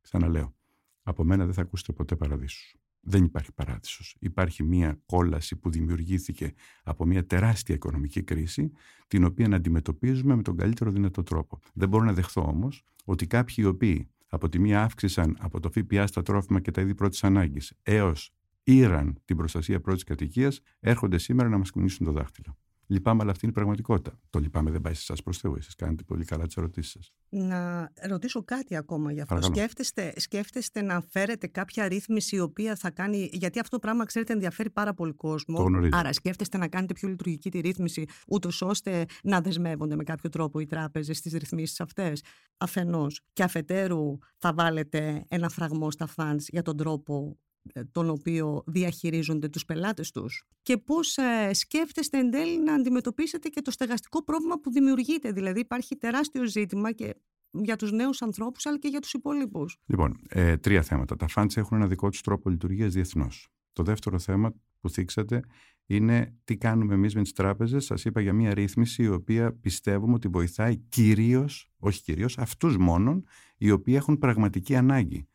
Ξαναλέω, 0.00 0.54
από 1.02 1.24
μένα 1.24 1.44
δεν 1.44 1.54
θα 1.54 1.62
ακούσετε 1.62 1.92
ποτέ 1.92 2.16
παραδείσους 2.16 2.76
δεν 3.06 3.24
υπάρχει 3.24 3.52
παράδεισος. 3.52 4.16
Υπάρχει 4.18 4.62
μια 4.62 5.00
κόλαση 5.06 5.56
που 5.56 5.70
δημιουργήθηκε 5.70 6.54
από 6.82 7.06
μια 7.06 7.26
τεράστια 7.26 7.74
οικονομική 7.74 8.22
κρίση, 8.22 8.72
την 9.06 9.24
οποία 9.24 9.48
να 9.48 9.56
αντιμετωπίζουμε 9.56 10.36
με 10.36 10.42
τον 10.42 10.56
καλύτερο 10.56 10.90
δυνατό 10.90 11.22
τρόπο. 11.22 11.58
Δεν 11.74 11.88
μπορώ 11.88 12.04
να 12.04 12.12
δεχθώ 12.12 12.42
όμως 12.42 12.84
ότι 13.04 13.26
κάποιοι 13.26 13.54
οι 13.58 13.64
οποίοι 13.64 14.10
από 14.28 14.48
τη 14.48 14.58
μία 14.58 14.82
αύξησαν 14.82 15.36
από 15.40 15.60
το 15.60 15.70
ΦΠΑ 15.70 16.06
στα 16.06 16.22
τρόφιμα 16.22 16.60
και 16.60 16.70
τα 16.70 16.80
είδη 16.80 16.94
πρώτης 16.94 17.24
ανάγκης 17.24 17.72
έως 17.82 18.34
ήραν 18.62 19.20
την 19.24 19.36
προστασία 19.36 19.80
πρώτης 19.80 20.04
κατοικίας, 20.04 20.60
έρχονται 20.80 21.18
σήμερα 21.18 21.48
να 21.48 21.58
μας 21.58 21.70
κουνήσουν 21.70 22.06
το 22.06 22.12
δάχτυλο. 22.12 22.58
Λυπάμαι, 22.86 23.22
αλλά 23.22 23.30
αυτή 23.30 23.44
είναι 23.44 23.52
η 23.52 23.58
πραγματικότητα. 23.58 24.18
Το 24.30 24.38
λυπάμαι 24.38 24.70
δεν 24.70 24.80
πάει 24.80 24.94
σε 24.94 25.00
εσάς 25.02 25.22
προς 25.22 25.38
Θεού. 25.38 25.54
Εσείς 25.54 25.74
κάνετε 25.74 26.02
πολύ 26.02 26.24
καλά 26.24 26.46
τις 26.46 26.56
ερωτήσεις 26.56 26.92
σας. 26.92 27.12
Να 27.28 27.92
ρωτήσω 28.08 28.42
κάτι 28.44 28.76
ακόμα 28.76 29.12
γι' 29.12 29.20
αυτό. 29.20 29.42
Σκέφτεστε, 29.42 30.12
σκέφτεστε 30.16 30.82
να 30.82 31.00
φέρετε 31.00 31.46
κάποια 31.46 31.88
ρύθμιση 31.88 32.36
η 32.36 32.40
οποία 32.40 32.76
θα 32.76 32.90
κάνει. 32.90 33.28
Γιατί 33.32 33.58
αυτό 33.58 33.76
το 33.76 33.78
πράγμα, 33.78 34.04
ξέρετε, 34.04 34.32
ενδιαφέρει 34.32 34.70
πάρα 34.70 34.94
πολύ 34.94 35.12
κόσμο. 35.12 35.56
Το 35.56 35.88
Άρα, 35.90 36.12
σκέφτεστε 36.12 36.58
να 36.58 36.68
κάνετε 36.68 36.92
πιο 36.92 37.08
λειτουργική 37.08 37.50
τη 37.50 37.60
ρύθμιση, 37.60 38.04
ούτως 38.26 38.62
ώστε 38.62 39.04
να 39.22 39.40
δεσμεύονται 39.40 39.96
με 39.96 40.04
κάποιο 40.04 40.30
τρόπο 40.30 40.60
οι 40.60 40.66
τράπεζες 40.66 41.16
στις 41.16 41.32
ρυθμίσεις 41.32 41.80
αυτές. 41.80 42.22
Αφενός. 42.56 43.20
Και 43.32 43.42
αφετέρου, 43.42 44.18
θα 44.38 44.52
βάλετε 44.52 45.24
ένα 45.28 45.48
φραγμό 45.48 45.90
στα 45.90 46.08
funds 46.16 46.42
για 46.46 46.62
τον 46.62 46.76
τρόπο 46.76 47.38
ε, 47.38 47.45
τον 47.92 48.10
οποίο 48.10 48.62
διαχειρίζονται 48.66 49.48
τους 49.48 49.64
πελάτες 49.64 50.10
τους 50.10 50.44
και 50.62 50.76
πώς 50.76 51.16
ε, 51.16 51.50
σκέφτεστε 51.52 52.18
εν 52.18 52.30
τέλει 52.30 52.62
να 52.62 52.74
αντιμετωπίσετε 52.74 53.48
και 53.48 53.62
το 53.62 53.70
στεγαστικό 53.70 54.24
πρόβλημα 54.24 54.60
που 54.60 54.70
δημιουργείται. 54.70 55.32
Δηλαδή 55.32 55.60
υπάρχει 55.60 55.96
τεράστιο 55.96 56.46
ζήτημα 56.46 56.92
και 56.92 57.14
για 57.50 57.76
τους 57.76 57.92
νέους 57.92 58.22
ανθρώπους 58.22 58.66
αλλά 58.66 58.78
και 58.78 58.88
για 58.88 59.00
τους 59.00 59.12
υπόλοιπους. 59.12 59.76
Λοιπόν, 59.86 60.16
ε, 60.28 60.56
τρία 60.56 60.82
θέματα. 60.82 61.16
Τα 61.16 61.26
funds 61.34 61.56
έχουν 61.56 61.76
ένα 61.76 61.86
δικό 61.86 62.08
τους 62.08 62.20
τρόπο 62.20 62.50
λειτουργίας 62.50 62.92
διεθνώς. 62.92 63.48
Το 63.72 63.82
δεύτερο 63.82 64.18
θέμα 64.18 64.54
που 64.80 64.88
θίξατε 64.88 65.40
είναι 65.86 66.34
τι 66.44 66.56
κάνουμε 66.56 66.94
εμείς 66.94 67.14
με 67.14 67.22
τις 67.22 67.32
τράπεζες. 67.32 67.84
Σας 67.84 68.04
είπα 68.04 68.20
για 68.20 68.32
μια 68.32 68.54
ρύθμιση 68.54 69.02
η 69.02 69.08
οποία 69.08 69.52
πιστεύουμε 69.52 70.14
ότι 70.14 70.28
βοηθάει 70.28 70.76
κυρίως, 70.76 71.70
όχι 71.78 72.02
κυρίως, 72.02 72.38
αυτούς 72.38 72.76
μόνον 72.76 73.24
οι 73.56 73.70
οποίοι 73.70 73.94
έχουν 73.96 74.18
πραγματική 74.18 74.76
ανάγκη. 74.76 75.28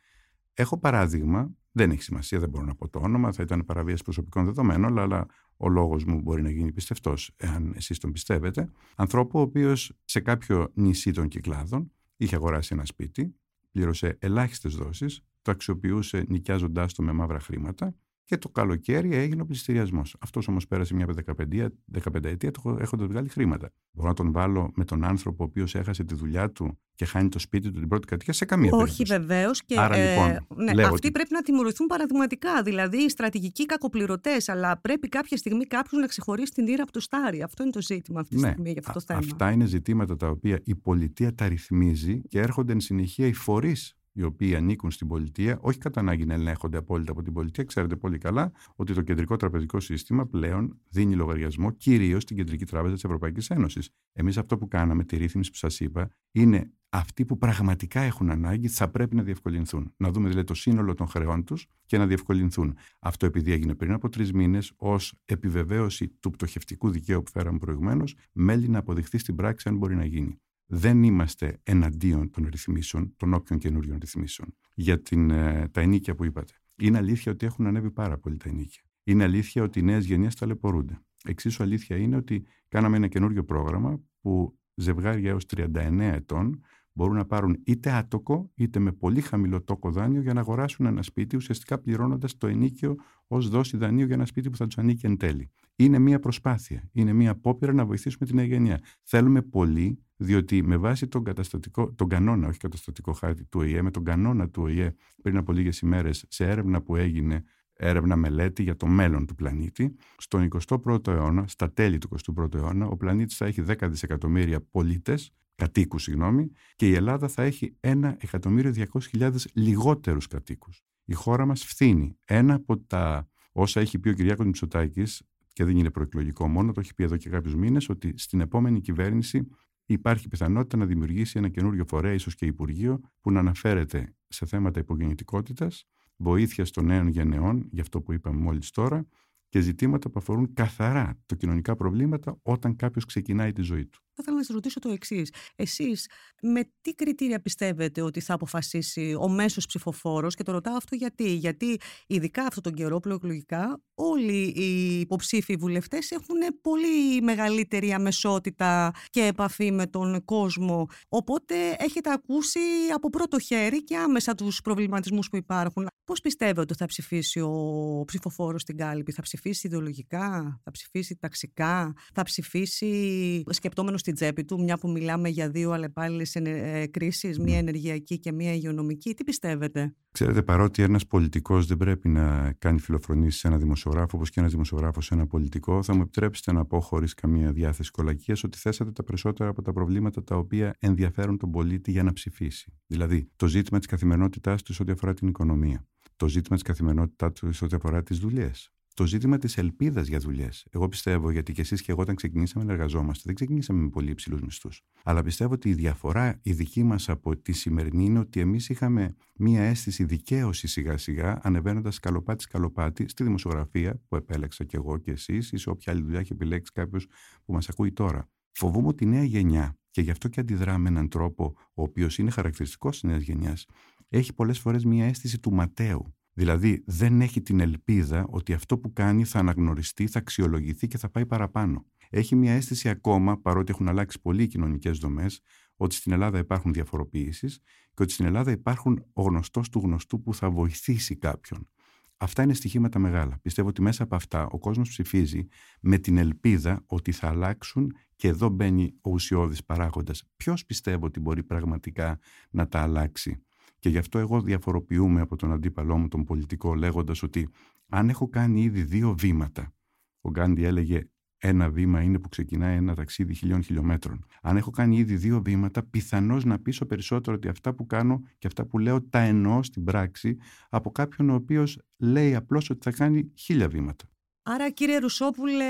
Έχω 0.53 0.79
παράδειγμα 0.79 1.55
δεν 1.71 1.91
έχει 1.91 2.01
σημασία, 2.01 2.39
δεν 2.39 2.49
μπορώ 2.49 2.65
να 2.65 2.75
πω 2.75 2.89
το 2.89 2.99
όνομα, 2.99 3.31
θα 3.31 3.43
ήταν 3.43 3.65
παραβίαση 3.65 4.03
προσωπικών 4.03 4.45
δεδομένων, 4.45 4.99
αλλά 4.99 5.25
ο 5.57 5.69
λόγος 5.69 6.05
μου 6.05 6.21
μπορεί 6.21 6.41
να 6.41 6.49
γίνει 6.49 6.71
πιστευτός, 6.71 7.31
εάν 7.37 7.73
εσείς 7.75 7.97
τον 7.97 8.11
πιστεύετε. 8.11 8.69
Ανθρώπου, 8.95 9.39
ο 9.39 9.41
οποίος 9.41 9.93
σε 10.05 10.19
κάποιο 10.19 10.71
νησί 10.73 11.11
των 11.11 11.27
Κυκλάδων 11.27 11.91
είχε 12.17 12.35
αγοράσει 12.35 12.73
ένα 12.73 12.85
σπίτι, 12.85 13.35
πλήρωσε 13.71 14.17
ελάχιστες 14.19 14.75
δόσεις, 14.75 15.21
το 15.41 15.51
αξιοποιούσε 15.51 16.25
νοικιάζοντάς 16.27 16.93
το 16.93 17.03
με 17.03 17.11
μαύρα 17.11 17.39
χρήματα 17.39 17.95
και 18.23 18.37
το 18.37 18.49
καλοκαίρι 18.49 19.15
έγινε 19.15 19.41
ο 19.41 19.45
πληστηριασμός. 19.45 20.15
Αυτός 20.19 20.47
όμως 20.47 20.67
πέρασε 20.67 20.93
μια 20.93 21.07
15, 21.25 21.67
15 22.03 22.23
ετία 22.23 22.51
έχοντας 22.79 23.07
βγάλει 23.07 23.29
χρήματα. 23.29 23.71
Μπορώ 23.91 24.07
να 24.07 24.15
τον 24.15 24.31
βάλω 24.31 24.71
με 24.75 24.85
τον 24.85 25.03
άνθρωπο 25.03 25.43
ο 25.43 25.47
οποίος 25.49 25.75
έχασε 25.75 26.03
τη 26.03 26.15
δουλειά 26.15 26.51
του 26.51 26.79
και 26.95 27.05
χάνει 27.05 27.29
το 27.29 27.39
σπίτι 27.39 27.71
του 27.71 27.79
την 27.79 27.87
πρώτη 27.87 28.07
κατοικία 28.07 28.33
σε 28.33 28.45
καμία 28.45 28.69
περίπτωση. 28.69 29.01
Όχι, 29.01 29.19
βεβαίω. 29.19 29.51
Άρα 29.75 29.95
ε, 29.95 30.09
λοιπόν. 30.09 30.63
Ναι, 30.63 30.83
αυτοί 30.83 30.95
ότι... 30.95 31.11
πρέπει 31.11 31.33
να 31.33 31.41
τιμωρηθούν 31.41 31.87
παραδειγματικά. 31.87 32.63
Δηλαδή, 32.63 32.97
οι 32.97 33.09
στρατηγικοί 33.09 33.65
κακοπληρωτές. 33.65 34.49
Αλλά 34.49 34.77
πρέπει 34.77 35.07
κάποια 35.07 35.37
στιγμή 35.37 35.65
κάποιος 35.65 36.01
να 36.01 36.07
ξεχωρίσει 36.07 36.51
την 36.51 36.67
ήρα 36.67 36.83
από 36.83 36.91
το 36.91 36.99
στάρι. 36.99 37.41
Αυτό 37.41 37.63
είναι 37.63 37.71
το 37.71 37.81
ζήτημα 37.81 38.19
αυτή 38.19 38.35
τη 38.35 38.41
ναι, 38.41 38.49
στιγμή 38.51 38.71
για 38.71 38.81
αυτό 38.85 38.93
το 38.93 39.05
θέμα. 39.07 39.19
Αυτά 39.19 39.51
είναι 39.51 39.65
ζητήματα 39.65 40.15
τα 40.15 40.27
οποία 40.27 40.59
η 40.63 40.75
πολιτεία 40.75 41.35
τα 41.35 41.47
ρυθμίζει 41.47 42.21
και 42.21 42.39
έρχονται 42.39 42.71
εν 42.71 42.79
συνεχεία 42.79 43.27
οι 43.27 43.33
φορείς 43.33 43.95
οι 44.13 44.23
οποίοι 44.23 44.55
ανήκουν 44.55 44.91
στην 44.91 45.07
πολιτεία, 45.07 45.57
όχι 45.61 45.77
κατά 45.77 45.99
ανάγκη 45.99 46.25
να 46.25 46.33
ελέγχονται 46.33 46.77
απόλυτα 46.77 47.11
από 47.11 47.21
την 47.21 47.33
πολιτεία. 47.33 47.63
Ξέρετε 47.63 47.95
πολύ 47.95 48.17
καλά 48.17 48.51
ότι 48.75 48.93
το 48.93 49.01
κεντρικό 49.01 49.35
τραπεζικό 49.35 49.79
σύστημα 49.79 50.27
πλέον 50.27 50.79
δίνει 50.89 51.15
λογαριασμό 51.15 51.71
κυρίως 51.71 52.23
στην 52.23 52.37
Κεντρική 52.37 52.65
Τράπεζα 52.65 52.93
της 52.93 53.03
Ευρωπαϊκής 53.03 53.49
Ένωσης. 53.49 53.89
Εμείς 54.13 54.37
αυτό 54.37 54.57
που 54.57 54.67
κάναμε, 54.67 55.03
τη 55.03 55.17
ρύθμιση 55.17 55.51
που 55.51 55.57
σας 55.57 55.79
είπα, 55.79 56.09
είναι 56.31 56.71
αυτοί 56.89 57.25
που 57.25 57.37
πραγματικά 57.37 58.01
έχουν 58.01 58.29
ανάγκη 58.29 58.67
θα 58.67 58.89
πρέπει 58.89 59.15
να 59.15 59.23
διευκολυνθούν. 59.23 59.93
Να 59.97 60.11
δούμε 60.11 60.27
δηλαδή 60.29 60.47
το 60.47 60.53
σύνολο 60.53 60.93
των 60.93 61.07
χρεών 61.07 61.43
τους 61.43 61.67
και 61.85 61.97
να 61.97 62.07
διευκολυνθούν. 62.07 62.77
Αυτό 62.99 63.25
επειδή 63.25 63.51
έγινε 63.51 63.75
πριν 63.75 63.91
από 63.91 64.09
τρεις 64.09 64.33
μήνες 64.33 64.73
ως 64.75 65.13
επιβεβαίωση 65.25 66.07
του 66.07 66.29
πτωχευτικού 66.29 66.89
δικαίου 66.89 67.23
που 67.23 67.31
φέραμε 67.31 67.57
προηγουμένως, 67.57 68.15
μέλη 68.31 68.67
να 68.67 68.79
αποδειχθεί 68.79 69.17
στην 69.17 69.35
πράξη 69.35 69.69
αν 69.69 69.77
μπορεί 69.77 69.95
να 69.95 70.05
γίνει 70.05 70.39
δεν 70.73 71.03
είμαστε 71.03 71.59
εναντίον 71.63 72.29
των 72.29 72.47
ρυθμίσεων, 72.49 73.13
των 73.17 73.33
όποιων 73.33 73.59
καινούριων 73.59 73.97
ρυθμίσεων. 73.99 74.55
Για 74.73 75.01
την, 75.01 75.29
ε, 75.29 75.67
τα 75.71 75.81
ενίκια 75.81 76.15
που 76.15 76.25
είπατε. 76.25 76.53
Είναι 76.77 76.97
αλήθεια 76.97 77.31
ότι 77.31 77.45
έχουν 77.45 77.67
ανέβει 77.67 77.91
πάρα 77.91 78.17
πολύ 78.17 78.37
τα 78.37 78.49
ενίκια. 78.49 78.81
Είναι 79.03 79.23
αλήθεια 79.23 79.63
ότι 79.63 79.79
οι 79.79 79.81
νέες 79.81 80.05
γενιές 80.05 80.35
ταλαιπωρούνται. 80.35 81.01
Εξίσου 81.23 81.63
αλήθεια 81.63 81.97
είναι 81.97 82.15
ότι 82.15 82.45
κάναμε 82.67 82.97
ένα 82.97 83.07
καινούριο 83.07 83.43
πρόγραμμα 83.43 83.99
που 84.21 84.57
ζευγάρια 84.75 85.29
έως 85.29 85.45
39 85.45 85.99
ετών 85.99 86.63
μπορούν 86.93 87.15
να 87.15 87.25
πάρουν 87.25 87.61
είτε 87.63 87.91
άτοκο 87.91 88.51
είτε 88.55 88.79
με 88.79 88.91
πολύ 88.91 89.21
χαμηλό 89.21 89.61
τόκο 89.61 89.91
δάνειο 89.91 90.21
για 90.21 90.33
να 90.33 90.39
αγοράσουν 90.39 90.85
ένα 90.85 91.01
σπίτι, 91.01 91.35
ουσιαστικά 91.35 91.79
πληρώνοντας 91.79 92.37
το 92.37 92.47
ενίκιο 92.47 92.95
ως 93.27 93.49
δόση 93.49 93.77
δανείου 93.77 94.05
για 94.05 94.15
ένα 94.15 94.25
σπίτι 94.25 94.49
που 94.49 94.57
θα 94.57 94.65
τους 94.65 94.77
ανήκει 94.77 95.05
εν 95.05 95.17
τέλει. 95.17 95.51
Είναι 95.75 95.99
μια 95.99 96.19
προσπάθεια. 96.19 96.89
Είναι 96.91 97.13
μια 97.13 97.31
απόπειρα 97.31 97.73
να 97.73 97.85
βοηθήσουμε 97.85 98.25
την 98.25 98.61
νέα 98.61 98.79
Θέλουμε 99.03 99.41
πολύ 99.41 99.99
διότι 100.21 100.63
με 100.63 100.77
βάση 100.77 101.07
τον, 101.07 101.23
καταστατικό, 101.23 101.93
τον 101.93 102.07
κανόνα, 102.07 102.47
όχι 102.47 102.59
καταστατικό 102.59 103.13
χάρτη 103.13 103.45
του 103.45 103.59
ΟΗΕ, 103.59 103.81
με 103.81 103.91
τον 103.91 104.03
κανόνα 104.03 104.49
του 104.49 104.61
ΟΗΕ 104.63 104.95
πριν 105.21 105.37
από 105.37 105.51
λίγες 105.51 105.79
ημέρες 105.79 106.25
σε 106.27 106.45
έρευνα 106.45 106.81
που 106.81 106.95
έγινε, 106.95 107.43
έρευνα 107.73 108.15
μελέτη 108.15 108.63
για 108.63 108.75
το 108.75 108.85
μέλλον 108.85 109.25
του 109.25 109.35
πλανήτη, 109.35 109.95
στον 110.17 110.47
21ο 110.67 111.07
αιώνα, 111.07 111.47
στα 111.47 111.71
τέλη 111.71 111.97
του 111.97 112.09
21ου 112.37 112.53
αιώνα, 112.53 112.85
ο 112.85 112.97
πλανήτης 112.97 113.37
θα 113.37 113.45
έχει 113.45 113.63
10 113.67 113.75
δισεκατομμύρια 113.89 114.61
πολίτες, 114.61 115.31
κατοίκους 115.55 116.03
συγγνώμη, 116.03 116.51
και 116.75 116.87
η 116.87 116.93
Ελλάδα 116.93 117.27
θα 117.27 117.43
έχει 117.43 117.77
1.200.000 117.79 119.31
λιγότερους 119.53 120.27
κατοίκους. 120.27 120.83
Η 121.05 121.13
χώρα 121.13 121.45
μας 121.45 121.63
φθήνει. 121.63 122.17
Ένα 122.25 122.53
από 122.53 122.77
τα 122.77 123.29
όσα 123.51 123.79
έχει 123.79 123.99
πει 123.99 124.09
ο 124.09 124.13
Κυριάκος 124.13 124.45
Μητσοτάκης, 124.45 125.21
και 125.53 125.63
δεν 125.63 125.77
είναι 125.77 125.91
προεκλογικό 125.91 126.47
μόνο, 126.47 126.71
το 126.71 126.79
έχει 126.79 126.93
πει 126.93 127.03
εδώ 127.03 127.17
και 127.17 127.29
κάποιους 127.29 127.55
μήνες, 127.55 127.89
ότι 127.89 128.13
στην 128.17 128.41
επόμενη 128.41 128.81
κυβέρνηση 128.81 129.47
υπάρχει 129.85 130.27
πιθανότητα 130.27 130.77
να 130.77 130.85
δημιουργήσει 130.85 131.37
ένα 131.37 131.49
καινούριο 131.49 131.85
φορέα, 131.87 132.13
ίσως 132.13 132.35
και 132.35 132.45
Υπουργείο, 132.45 132.99
που 133.21 133.31
να 133.31 133.39
αναφέρεται 133.39 134.15
σε 134.27 134.45
θέματα 134.45 134.79
υπογεννητικότητας, 134.79 135.85
βοήθεια 136.15 136.65
των 136.73 136.85
νέων 136.85 137.07
γενεών, 137.07 137.67
για 137.71 137.81
αυτό 137.81 138.01
που 138.01 138.13
είπαμε 138.13 138.41
μόλις 138.41 138.71
τώρα, 138.71 139.07
και 139.49 139.59
ζητήματα 139.59 140.09
που 140.09 140.19
αφορούν 140.19 140.53
καθαρά 140.53 141.19
τα 141.25 141.35
κοινωνικά 141.35 141.75
προβλήματα 141.75 142.39
όταν 142.41 142.75
κάποιος 142.75 143.05
ξεκινάει 143.05 143.51
τη 143.51 143.61
ζωή 143.61 143.85
του. 143.85 144.01
Θα 144.13 144.21
ήθελα 144.21 144.37
να 144.37 144.43
σα 144.43 144.53
ρωτήσω 144.53 144.79
το 144.79 144.89
εξής. 144.89 145.33
Εσείς, 145.55 146.09
με 146.41 146.61
τι 146.81 146.93
κριτήρια 146.93 147.41
πιστεύετε 147.41 148.01
ότι 148.01 148.19
θα 148.19 148.33
αποφασίσει 148.33 149.15
ο 149.19 149.29
μέσος 149.29 149.65
ψηφοφόρος, 149.65 150.35
και 150.35 150.43
το 150.43 150.51
ρωτάω 150.51 150.75
αυτό 150.75 150.95
γιατί. 150.95 151.33
Γιατί, 151.33 151.79
ειδικά 152.07 152.43
αυτόν 152.43 152.63
τον 152.63 152.73
καιρό, 152.73 152.99
προεκλογικά, 152.99 153.81
όλοι 153.93 154.53
οι 154.55 154.99
υποψήφοι 154.99 155.55
βουλευτές 155.55 156.11
έχουν 156.11 156.37
πολύ 156.61 157.21
μεγαλύτερη 157.21 157.93
αμεσότητα 157.93 158.91
και 159.09 159.21
επαφή 159.21 159.71
με 159.71 159.87
τον 159.87 160.25
κόσμο. 160.25 160.87
Οπότε 161.09 161.75
έχετε 161.77 162.11
ακούσει 162.11 162.59
από 162.95 163.09
πρώτο 163.09 163.39
χέρι 163.39 163.83
και 163.83 163.97
άμεσα 163.97 164.35
τους 164.35 164.61
προβληματισμούς 164.61 165.29
που 165.29 165.35
υπάρχουν. 165.35 165.87
Πώς 166.05 166.21
πιστεύετε 166.21 166.61
ότι 166.61 166.73
θα 166.73 166.85
ψηφίσει 166.85 167.39
ο 167.39 168.03
ψηφοφόρος 168.05 168.61
στην 168.61 168.77
κάλπη, 168.77 169.11
θα 169.11 169.21
ψηφίσει 169.21 169.67
ιδεολογικά, 169.67 170.59
θα 170.63 170.71
ψηφίσει 170.71 171.15
ταξικά, 171.15 171.93
θα 172.13 172.23
ψηφίσει 172.23 173.43
σκεπτόμενος 173.49 174.00
στην 174.01 174.13
τσέπη 174.13 174.43
του, 174.43 174.61
μια 174.63 174.77
που 174.77 174.89
μιλάμε 174.89 175.29
για 175.29 175.49
δύο 175.49 175.71
αλλεπάλληλες 175.71 176.35
ε, 176.35 176.87
κρίσεις, 176.91 177.39
μία 177.39 177.57
ενεργειακή 177.57 178.19
και 178.19 178.31
μία 178.31 178.53
υγειονομική. 178.53 179.13
Τι 179.13 179.23
πιστεύετε; 179.23 179.95
Ξέρετε, 180.11 180.41
παρότι 180.41 180.83
ένας 180.83 181.07
πολιτικός 181.07 181.65
δεν 181.65 181.77
πρέπει 181.77 182.09
να 182.09 182.53
κάνει 182.59 182.79
φιλοφρονήσεις 182.79 183.39
σε 183.39 183.47
ένα 183.47 183.57
δημοσιογράφο, 183.57 184.09
όπως 184.13 184.29
και 184.29 184.39
ένας 184.39 184.51
δημοσιογράφος 184.51 185.05
σε 185.05 185.13
ένα 185.13 185.27
πολιτικό, 185.27 185.83
θα 185.83 185.95
μου 185.95 186.01
επιτρέψετε 186.01 186.51
να 186.51 186.65
πω 186.65 186.79
χωρίς 186.79 187.13
καμία 187.13 187.51
διάθεση 187.51 187.91
κολακίας 187.91 188.43
ότι 188.43 188.57
θέσατε 188.57 188.91
τα 188.91 189.03
περισσότερα 189.03 189.49
από 189.49 189.61
τα 189.61 189.73
προβλήματα 189.73 190.23
τα 190.23 190.35
οποία 190.35 190.75
ενδιαφέρουν 190.79 191.37
τον 191.37 191.51
πολίτη 191.51 191.91
για 191.91 192.03
να 192.03 192.13
ψηφίσει. 192.13 192.73
Δηλαδή, 192.87 193.29
το 193.35 193.47
ζήτημα 193.47 193.77
της 193.77 193.87
καθημερινότητάς 193.87 194.61
του 194.63 194.75
ό,τι 194.81 194.91
αφορά 194.91 195.13
την 195.13 195.27
οικονομία. 195.27 195.85
Το 196.15 196.27
ζήτημα 196.27 196.55
της 196.55 196.65
καθημερινότητάς 196.65 197.33
του 197.33 197.49
ό,τι 197.61 197.75
αφορά 197.75 198.03
τις 198.03 198.17
δουλειές 198.19 198.71
το 198.93 199.05
ζήτημα 199.05 199.37
της 199.37 199.57
ελπίδας 199.57 200.07
για 200.07 200.19
δουλειές. 200.19 200.67
Εγώ 200.71 200.87
πιστεύω, 200.87 201.31
γιατί 201.31 201.53
και 201.53 201.61
εσείς 201.61 201.81
και 201.81 201.91
εγώ 201.91 202.01
όταν 202.01 202.15
ξεκινήσαμε 202.15 202.65
να 202.65 202.71
εργαζόμαστε, 202.71 203.21
δεν 203.25 203.35
ξεκινήσαμε 203.35 203.81
με 203.81 203.89
πολύ 203.89 204.11
υψηλούς 204.11 204.41
μισθούς. 204.41 204.81
Αλλά 205.03 205.23
πιστεύω 205.23 205.53
ότι 205.53 205.69
η 205.69 205.73
διαφορά 205.73 206.39
η 206.41 206.51
δική 206.51 206.83
μας 206.83 207.09
από 207.09 207.37
τη 207.37 207.51
σημερινή 207.51 208.05
είναι 208.05 208.19
ότι 208.19 208.39
εμείς 208.39 208.69
είχαμε 208.69 209.15
μία 209.35 209.61
αίσθηση 209.61 210.03
δικαίωσης 210.03 210.71
σιγά-σιγά, 210.71 211.39
ανεβαίνοντας 211.43 211.95
σκαλοπάτι-σκαλοπάτι 211.95 213.07
στη 213.07 213.23
δημοσιογραφία 213.23 214.01
που 214.07 214.15
επέλεξα 214.15 214.63
κι 214.63 214.75
εγώ 214.75 214.97
και 214.97 215.11
εσείς, 215.11 215.51
ή 215.51 215.57
σε 215.57 215.69
όποια 215.69 215.93
άλλη 215.93 216.01
δουλειά 216.01 216.19
έχει 216.19 216.33
επιλέξει 216.33 216.71
κάποιος 216.71 217.07
που 217.45 217.53
μας 217.53 217.69
ακούει 217.69 217.91
τώρα. 217.91 218.29
Φοβούμαι 218.51 218.87
ότι 218.87 219.03
η 219.03 219.07
νέα 219.07 219.23
γενιά, 219.23 219.77
και 219.91 220.01
γι' 220.01 220.11
αυτό 220.11 220.27
και 220.27 220.39
αντιδρά 220.39 220.77
με 220.77 220.89
έναν 220.89 221.09
τρόπο 221.09 221.53
ο 221.73 221.81
οποίος 221.81 222.17
είναι 222.17 222.31
χαρακτηριστικός 222.31 222.99
της 222.99 223.09
νέας 223.09 223.21
γενιάς, 223.21 223.65
έχει 224.09 224.33
πολλές 224.33 224.59
φορές 224.59 224.85
μία 224.85 225.05
αίσθηση 225.05 225.39
του 225.39 225.53
ματέου. 225.53 226.15
Δηλαδή 226.33 226.83
δεν 226.85 227.21
έχει 227.21 227.41
την 227.41 227.59
ελπίδα 227.59 228.25
ότι 228.29 228.53
αυτό 228.53 228.77
που 228.77 228.93
κάνει 228.93 229.23
θα 229.23 229.39
αναγνωριστεί, 229.39 230.07
θα 230.07 230.19
αξιολογηθεί 230.19 230.87
και 230.87 230.97
θα 230.97 231.09
πάει 231.09 231.25
παραπάνω. 231.25 231.85
Έχει 232.09 232.35
μια 232.35 232.53
αίσθηση 232.53 232.89
ακόμα, 232.89 233.41
παρότι 233.41 233.71
έχουν 233.71 233.87
αλλάξει 233.87 234.21
πολύ 234.21 234.43
οι 234.43 234.47
κοινωνικές 234.47 234.97
δομές, 234.97 235.41
ότι 235.75 235.95
στην 235.95 236.11
Ελλάδα 236.11 236.39
υπάρχουν 236.39 236.73
διαφοροποιήσεις 236.73 237.59
και 237.93 238.03
ότι 238.03 238.11
στην 238.11 238.25
Ελλάδα 238.25 238.51
υπάρχουν 238.51 239.05
ο 239.13 239.21
γνωστός 239.21 239.69
του 239.69 239.79
γνωστού 239.79 240.21
που 240.21 240.33
θα 240.33 240.49
βοηθήσει 240.49 241.15
κάποιον. 241.15 241.69
Αυτά 242.17 242.43
είναι 242.43 242.53
στοιχήματα 242.53 242.99
μεγάλα. 242.99 243.39
Πιστεύω 243.41 243.67
ότι 243.67 243.81
μέσα 243.81 244.03
από 244.03 244.15
αυτά 244.15 244.47
ο 244.47 244.59
κόσμος 244.59 244.89
ψηφίζει 244.89 245.47
με 245.81 245.97
την 245.97 246.17
ελπίδα 246.17 246.83
ότι 246.85 247.11
θα 247.11 247.27
αλλάξουν 247.27 247.95
και 248.15 248.27
εδώ 248.27 248.49
μπαίνει 248.49 248.93
ο 249.01 249.09
ουσιώδης 249.09 249.65
παράγοντας. 249.65 250.23
Ποιος 250.35 250.65
πιστεύω 250.65 251.05
ότι 251.05 251.19
μπορεί 251.19 251.43
πραγματικά 251.43 252.19
να 252.49 252.67
τα 252.67 252.79
αλλάξει; 252.81 253.43
Και 253.81 253.89
γι' 253.89 253.97
αυτό 253.97 254.19
εγώ 254.19 254.41
διαφοροποιούμε 254.41 255.21
από 255.21 255.35
τον 255.35 255.51
αντίπαλό 255.51 255.97
μου 255.97 256.07
τον 256.07 256.23
πολιτικό 256.23 256.75
λέγοντας 256.75 257.23
ότι 257.23 257.49
αν 257.89 258.09
έχω 258.09 258.29
κάνει 258.29 258.61
ήδη 258.61 258.83
δύο 258.83 259.15
βήματα, 259.17 259.73
ο 260.21 260.29
Γκάντι 260.29 260.63
έλεγε 260.63 261.09
ένα 261.37 261.69
βήμα 261.69 262.01
είναι 262.01 262.19
που 262.19 262.29
ξεκινάει 262.29 262.75
ένα 262.75 262.95
ταξίδι 262.95 263.33
χιλιών 263.33 263.63
χιλιόμετρων. 263.63 264.25
Αν 264.41 264.57
έχω 264.57 264.69
κάνει 264.69 264.97
ήδη 264.97 265.15
δύο 265.15 265.41
βήματα, 265.41 265.83
πιθανώς 265.83 266.45
να 266.45 266.59
πείσω 266.59 266.85
περισσότερο 266.85 267.35
ότι 267.35 267.47
αυτά 267.47 267.73
που 267.73 267.85
κάνω 267.85 268.21
και 268.37 268.47
αυτά 268.47 268.65
που 268.65 268.77
λέω 268.77 269.01
τα 269.09 269.19
εννοώ 269.19 269.63
στην 269.63 269.83
πράξη 269.83 270.37
από 270.69 270.91
κάποιον 270.91 271.29
ο 271.29 271.33
οποίος 271.33 271.81
λέει 271.97 272.35
απλώς 272.35 272.69
ότι 272.69 272.79
θα 272.83 272.91
κάνει 272.91 273.31
χίλια 273.35 273.67
βήματα. 273.67 274.05
Άρα 274.43 274.69
κύριε 274.69 274.97
Ρουσόπουλε, 274.97 275.65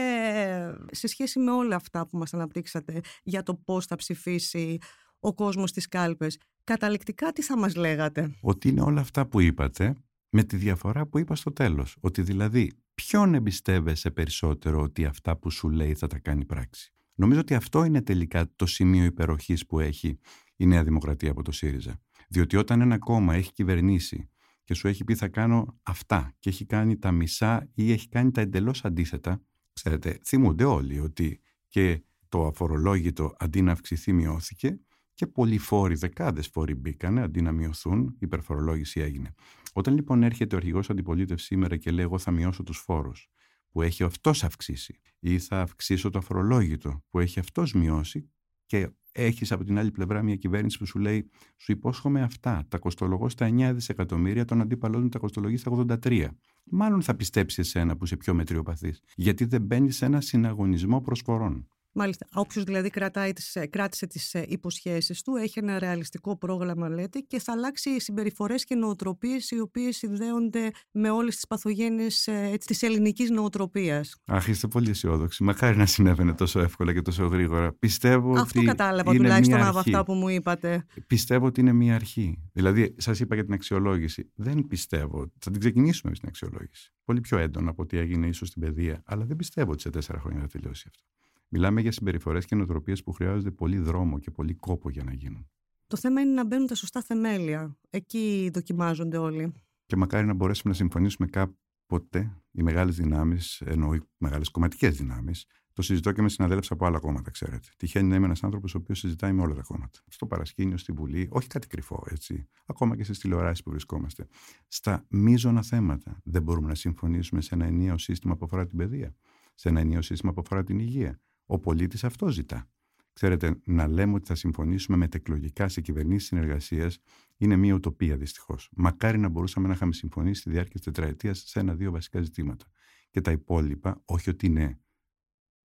σε 0.92 1.08
σχέση 1.08 1.40
με 1.40 1.52
όλα 1.52 1.76
αυτά 1.76 2.08
που 2.08 2.18
μας 2.18 2.34
αναπτύξατε 2.34 3.02
για 3.24 3.44
το 3.44 3.56
πώς 3.56 3.86
θα 3.86 3.96
ψηφίσει 3.96 4.78
ο 5.20 5.34
κόσμος 5.34 5.70
στις 5.70 5.88
κάλπες, 5.88 6.40
καταληκτικά 6.64 7.32
τι 7.32 7.42
θα 7.42 7.58
μας 7.58 7.76
λέγατε; 7.76 8.36
Ότι 8.42 8.70
είναι 8.70 8.82
όλα 8.82 9.02
αυτά 9.02 9.26
που 9.26 9.40
είπατε 9.40 9.96
με 10.30 10.44
τη 10.44 10.58
διαφορά 10.58 11.06
που 11.06 11.18
είπα 11.20 11.36
στο 11.36 11.52
τέλος. 11.52 11.98
Ότι 12.00 12.22
δηλαδή 12.22 12.72
ποιον 12.94 13.34
εμπιστεύεσαι 13.34 14.12
περισσότερο 14.12 14.82
ότι 14.82 15.06
αυτά 15.06 15.38
που 15.38 15.50
σου 15.50 15.70
λέει 15.70 15.94
θα 15.94 16.08
τα 16.08 16.20
κάνει 16.20 16.46
πράξη; 16.46 16.94
Νομίζω 17.16 17.40
ότι 17.40 17.56
αυτό 17.56 17.84
είναι 17.84 18.02
τελικά 18.02 18.52
το 18.56 18.66
σημείο 18.66 19.04
υπεροχής 19.04 19.66
που 19.66 19.80
έχει 19.80 20.20
η 20.56 20.66
Νέα 20.66 20.84
Δημοκρατία 20.84 21.32
από 21.32 21.44
το 21.44 21.52
ΣΥΡΙΖΑ. 21.52 22.00
Διότι 22.30 22.58
όταν 22.58 22.82
ένα 22.82 22.98
κόμμα 22.98 23.34
έχει 23.34 23.54
κυβερνήσει 23.54 24.30
και 24.64 24.74
σου 24.74 24.88
έχει 24.88 25.04
πει 25.04 25.16
θα 25.16 25.28
κάνω 25.28 25.80
αυτά 25.84 26.34
και 26.40 26.50
έχει 26.50 26.66
κάνει 26.66 26.98
τα 26.98 27.12
μισά 27.12 27.70
ή 27.74 27.92
έχει 27.92 28.10
κάνει 28.10 28.32
τα 28.32 28.42
εντελώς 28.42 28.86
αντίθετα, 28.86 29.42
ξέρετε, 29.74 30.20
θυμούνται 30.26 30.64
όλοι 30.64 31.00
ότι 31.00 31.42
και 31.68 32.04
το 32.30 32.46
αφορολόγητο 32.46 33.36
αντί 33.40 33.62
να 33.62 33.72
αυξηθεί 33.72 34.14
μειώθηκε 34.14 34.80
και 35.22 35.28
πολλοί 35.28 35.58
φόροι, 35.58 35.96
δεκάδες 35.96 36.48
φόροι 36.48 36.76
μπήκανε 36.76 37.22
αντί 37.22 37.42
να 37.42 37.52
μειωθούν, 37.52 38.08
η 38.14 38.18
υπερφορολόγηση 38.20 39.00
έγινε. 39.00 39.34
Όταν 39.74 39.94
λοιπόν 39.94 40.24
έρχεται 40.24 40.56
ο 40.56 40.58
αρχηγός 40.58 40.90
αντιπολίτευσης 40.90 41.48
σήμερα 41.48 41.78
και 41.78 41.92
λέει: 41.92 42.04
Εγώ 42.04 42.18
θα 42.18 42.32
μειώσω 42.32 42.64
τους 42.64 42.78
φόρους, 42.78 43.30
που 43.72 43.82
έχει 43.82 44.04
αυτός 44.04 44.44
αυξήσει, 44.44 45.00
ή 45.20 45.40
θα 45.40 45.62
αυξήσω 45.62 46.10
το 46.10 46.18
αφορολόγητο, 46.18 47.04
που 47.10 47.20
έχει 47.20 47.40
αυτός 47.40 47.74
μειώσει, 47.74 48.30
και 48.66 48.90
έχεις 49.12 49.52
από 49.52 49.64
την 49.64 49.78
άλλη 49.78 49.92
πλευρά 49.92 50.22
μια 50.22 50.36
κυβέρνηση 50.36 50.78
που 50.78 50.86
σου 50.86 51.00
λέει: 51.00 51.30
Σου 51.58 51.72
υπόσχομαι 51.72 52.22
αυτά, 52.22 52.66
τα 52.68 52.78
κοστολογώ 52.78 53.30
στα 53.30 53.50
9 53.50 53.72
δισεκατομμύρια, 53.74 54.46
τον 54.46 54.62
αντίπαλό 54.62 55.00
μου 55.00 55.10
τα 55.10 55.20
κοστολογεί 55.20 55.58
στα 55.58 55.72
83. 56.04 56.28
Μάλλον 56.64 57.02
θα 57.02 57.16
πιστέψεις 57.16 57.58
εσένα 57.58 57.98
που 57.98 58.04
είσαι 58.04 58.18
πιο 58.18 58.34
μετριοπαθής, 58.34 59.02
γιατί 59.16 59.46
δεν 59.46 59.62
μπαίνεις 59.62 59.96
σε 59.96 60.06
ένα 60.06 60.22
συναγωνισμό 60.22 61.02
προσφορών. 61.02 61.68
Μάλιστα. 61.94 62.28
Όποιος 62.34 62.64
δηλαδή 62.64 62.90
κρατάει 62.90 63.34
τις, 63.34 63.56
ε, 63.56 63.66
κράτησε 63.66 64.08
τις 64.08 64.34
ε, 64.34 64.46
υποσχέσεις 64.48 65.22
του, 65.22 65.36
έχει 65.36 65.60
ένα 65.60 65.80
ρεαλιστικό 65.80 66.38
πρόγραμμα, 66.38 66.90
λέτε, 66.90 67.20
και 67.20 67.40
θα 67.40 67.52
αλλάξει 67.52 68.02
συμπεριφορές 68.02 68.64
και 68.64 68.76
νοοτροπίες 68.76 69.52
οι 69.52 69.60
οποίες 69.60 69.98
συνδέονται 69.98 70.72
με 70.92 71.10
όλες 71.10 71.36
τις 71.36 71.48
παθογένειες 71.48 72.30
της 72.66 72.82
ελληνικής 72.82 73.30
νοοτροπίας. 73.30 74.16
Αχ, 74.26 74.48
είστε 74.48 74.68
πολύ 74.68 74.90
αισιόδοξοι. 74.90 75.44
Μακάρι 75.44 75.78
να 75.78 75.86
συνέβαινε 75.86 76.34
τόσο 76.34 76.60
εύκολα 76.60 76.94
και 76.94 77.02
τόσο 77.02 77.26
γρήγορα. 77.26 77.74
Πιστεύω 77.74 78.40
Αυτό 78.40 78.60
ότι 78.60 78.68
κατάλαβα 78.68 79.14
τουλάχιστον 79.14 79.62
από 79.62 79.80
αυτά 79.80 80.04
που 80.04 80.14
μου 80.14 80.30
είπατε. 80.30 80.86
Πιστεύω 81.08 81.46
ότι 81.46 81.60
είναι 81.60 81.74
μια 81.74 81.96
αρχή. 81.96 82.50
Δηλαδή, 82.54 82.96
σας 82.98 83.20
είπα 83.20 83.36
για 83.36 83.44
την 83.44 83.54
αξιολόγηση. 83.54 84.32
Δεν 84.36 84.68
πιστεύω. 84.68 85.32
Θα 85.40 85.52
την 85.52 85.60
ξεκινήσουμε 85.60 86.16
στην 86.16 86.28
αξιολόγηση. 86.28 86.94
Πολύ 87.04 87.22
πιο 87.22 87.38
έντονα 87.38 87.70
από 87.70 87.82
ό,τι 87.82 87.98
έγινε 87.98 88.28
ίσως 88.28 88.48
στην 88.48 88.62
παιδεία. 88.62 89.02
Αλλά 89.06 89.26
δεν 89.26 89.36
πιστεύω 89.36 89.72
ότι 89.72 89.82
σε 89.82 89.90
τέσσερα 89.90 90.20
χρόνια 90.20 90.42
θα 90.42 90.48
τελειώσει 90.48 90.86
αυτό. 90.88 91.04
Μιλάμε 91.54 91.82
για 91.82 91.92
συμπεριφορές 91.92 92.46
και 92.46 92.56
νοοτροπίες 92.56 93.04
που 93.04 93.12
χρειάζονται 93.12 93.52
πολύ 93.52 93.78
δρόμο 93.78 94.20
και 94.20 94.32
πολύ 94.32 94.54
κόπο 94.54 94.90
για 94.90 95.04
να 95.04 95.14
γίνουν. 95.14 95.48
Το 95.88 95.98
θέμα 95.98 96.22
είναι 96.22 96.32
να 96.32 96.46
μπαίνουν 96.46 96.68
τα 96.68 96.76
σωστά 96.76 97.02
θεμέλια. 97.02 97.78
Εκεί 97.90 98.50
δοκιμάζονται 98.54 99.18
όλοι. 99.18 99.54
Και 99.86 99.96
μακάρι 99.96 100.28
να 100.28 100.34
μπορέσουμε 100.34 100.72
να 100.72 100.78
συμφωνήσουμε 100.78 101.28
κάποτε 101.28 102.42
οι 102.52 102.64
μεγάλες 102.64 102.96
δυνάμεις, 102.96 103.62
ενώ 103.62 103.94
οι 103.94 104.02
μεγάλες 104.18 104.50
κομματικές 104.50 104.98
δυνάμεις. 104.98 105.46
Το 105.74 105.82
συζητώ 105.82 106.12
και 106.12 106.22
με 106.22 106.30
συναδέλφους 106.30 106.72
από 106.72 106.86
άλλα 106.86 107.00
κόμματα, 107.00 107.32
ξέρετε. 107.32 107.68
Τυχαίνει 107.78 108.08
να 108.08 108.16
είμαι 108.16 108.26
ένας 108.26 108.44
άνθρωπος 108.44 108.76
ο 108.76 108.78
οποίος 108.78 109.00
συζητάει 109.00 109.34
με 109.34 109.42
όλα 109.42 109.54
τα 109.54 109.62
κόμματα. 109.62 110.00
Στο 110.08 110.26
παρασκήνιο, 110.26 110.78
στη 110.78 110.92
Βουλή, 110.92 111.28
όχι 111.32 111.48
κάτι 111.48 111.68
κρυφό, 111.68 112.04
έτσι. 112.10 112.48
Ακόμα 112.66 112.96
και 112.96 113.04
στις 113.04 113.20
τηλεοράσεις 113.20 113.64
που 113.64 113.70
βρισκόμαστε. 113.70 114.28
Στα 114.68 115.06
μείζωνα 115.10 115.62
θέματα. 115.62 116.22
Δεν 116.24 116.44
μπορούμε 116.44 116.68
να 116.68 116.76
συμφωνήσουμε 116.76 117.42
σε 117.42 117.56
ένα 117.56 117.66
ενιαίο 117.66 117.98
σύστημα 117.98 118.38
που 118.38 118.46
αφορά 118.46 118.66
την 118.66 118.78
παιδεία, 118.78 119.16
σε 119.56 119.70
ένα 119.70 119.80
ενιαίο 119.80 120.02
σύστημα 120.02 120.34
που 120.34 120.42
αφορά 120.42 120.64
την 120.64 120.80
υγεία, 120.80 121.20
ο 121.52 121.60
πολίτης 121.60 122.04
αυτό 122.04 122.28
ζητά. 122.28 122.70
Ξέρετε, 123.14 123.60
να 123.66 123.88
λέμε 123.88 124.14
ότι 124.14 124.28
θα 124.28 124.36
συμφωνήσουμε 124.36 124.98
μετεκλογικά 124.98 125.68
σε 125.68 125.82
κυβερνήσεις 125.82 126.28
συνεργασίας 126.28 127.00
είναι 127.38 127.56
μια 127.56 127.74
ουτοπία 127.74 128.18
δυστυχώς. 128.18 128.70
Μακάρι 128.76 129.18
να 129.18 129.30
μπορούσαμε 129.30 129.68
να 129.68 129.74
είχαμε 129.74 129.94
συμφωνήσει 129.94 130.42
στη 130.42 130.50
διάρκεια 130.50 130.74
της 130.74 130.84
τετραετίας 130.84 131.44
σε 131.46 131.60
ένα-δύο 131.60 131.92
βασικά 131.92 132.22
ζητήματα. 132.22 132.66
Και 133.10 133.22
τα 133.22 133.32
υπόλοιπα, 133.32 134.02
όχι 134.06 134.30
ότι 134.30 134.46
είναι 134.46 134.80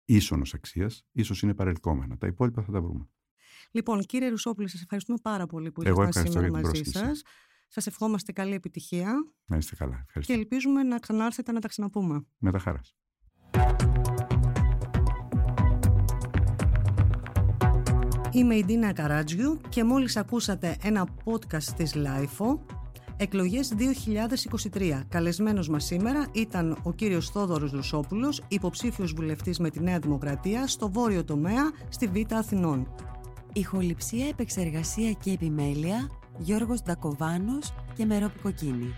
ίσονος 0.05 0.55
αξίας, 0.55 1.07
ίσως 1.13 1.43
είναι 1.43 1.55
παρελκόμενα. 1.55 2.17
Τα 2.17 2.27
υπόλοιπα 2.27 2.63
θα 2.63 2.73
τα 2.73 2.81
βρούμε. 2.81 3.09
Λοιπόν, 3.71 4.03
κύριε 4.03 4.29
Ρουσόπουλη, 4.29 4.69
σας 4.69 4.83
ευχαριστούμε 4.83 5.19
πάρα 5.23 5.47
πολύ 5.47 5.73
που 5.73 5.83
ήρθατε 5.83 6.21
σήμερα 6.21 6.51
μαζί 6.51 6.83
σας. 6.85 7.23
Σας 7.69 7.87
ευχόμαστε 7.87 8.33
καλή 8.33 8.55
επιτυχία. 8.55 9.13
Να 9.45 9.57
είστε 9.57 9.77
καλά. 9.77 10.03
Ευχαριστώ. 10.07 10.33
Και 10.33 10.39
ελπίζουμε 10.39 10.83
να 10.83 10.99
ξανάρθετε 10.99 11.53
να 11.53 11.61
τα 11.61 11.69
ξαναπούμε. 11.69 12.27
Με 12.39 12.51
τα 12.51 12.59
χαράς. 12.59 12.97
Είμαι 18.37 18.55
η 18.55 18.65
Ντίνα 18.65 18.93
Καράτζιου 18.93 19.61
και 19.69 19.85
μόλις 19.85 20.17
ακούσατε 20.17 20.77
ένα 20.83 21.07
podcast 21.25 21.63
της 21.77 21.95
LIFO 21.97 22.59
Εκλογές 23.17 23.73
2023. 24.73 25.03
Καλεσμένος 25.09 25.69
μας 25.69 25.85
σήμερα 25.85 26.27
ήταν 26.33 26.79
ο 26.83 26.93
κύριος 26.93 27.31
Θόδωρος 27.31 27.71
Ρουσόπουλος, 27.71 28.43
υποψήφιος 28.49 29.13
βουλευτής 29.13 29.59
με 29.59 29.71
τη 29.71 29.81
Νέα 29.81 29.99
Δημοκρατία 29.99 30.67
στο 30.67 30.91
βόρειο 30.91 31.25
τομέα 31.25 31.71
στη 31.89 32.07
Β' 32.07 32.35
Αθηνών. 32.35 32.95
Ηχοληψία, 33.53 34.29
επεξεργασία 34.29 35.13
και 35.13 35.31
επιμέλεια 35.31 36.11
Γιώργος 36.39 36.83
Ντακοβάνος 36.83 37.75
και 37.95 38.05
Μερόπη 38.05 38.39
Κοκκίνη. 38.39 38.95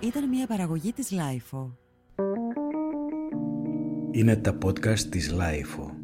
Ήταν 0.00 0.28
μια 0.28 0.46
παραγωγή 0.46 0.92
της 0.92 1.10
LiFO. 1.10 1.76
Είναι 4.10 4.36
τα 4.36 4.58
podcast 4.64 5.00
της 5.00 5.30
LiFO. 5.30 5.97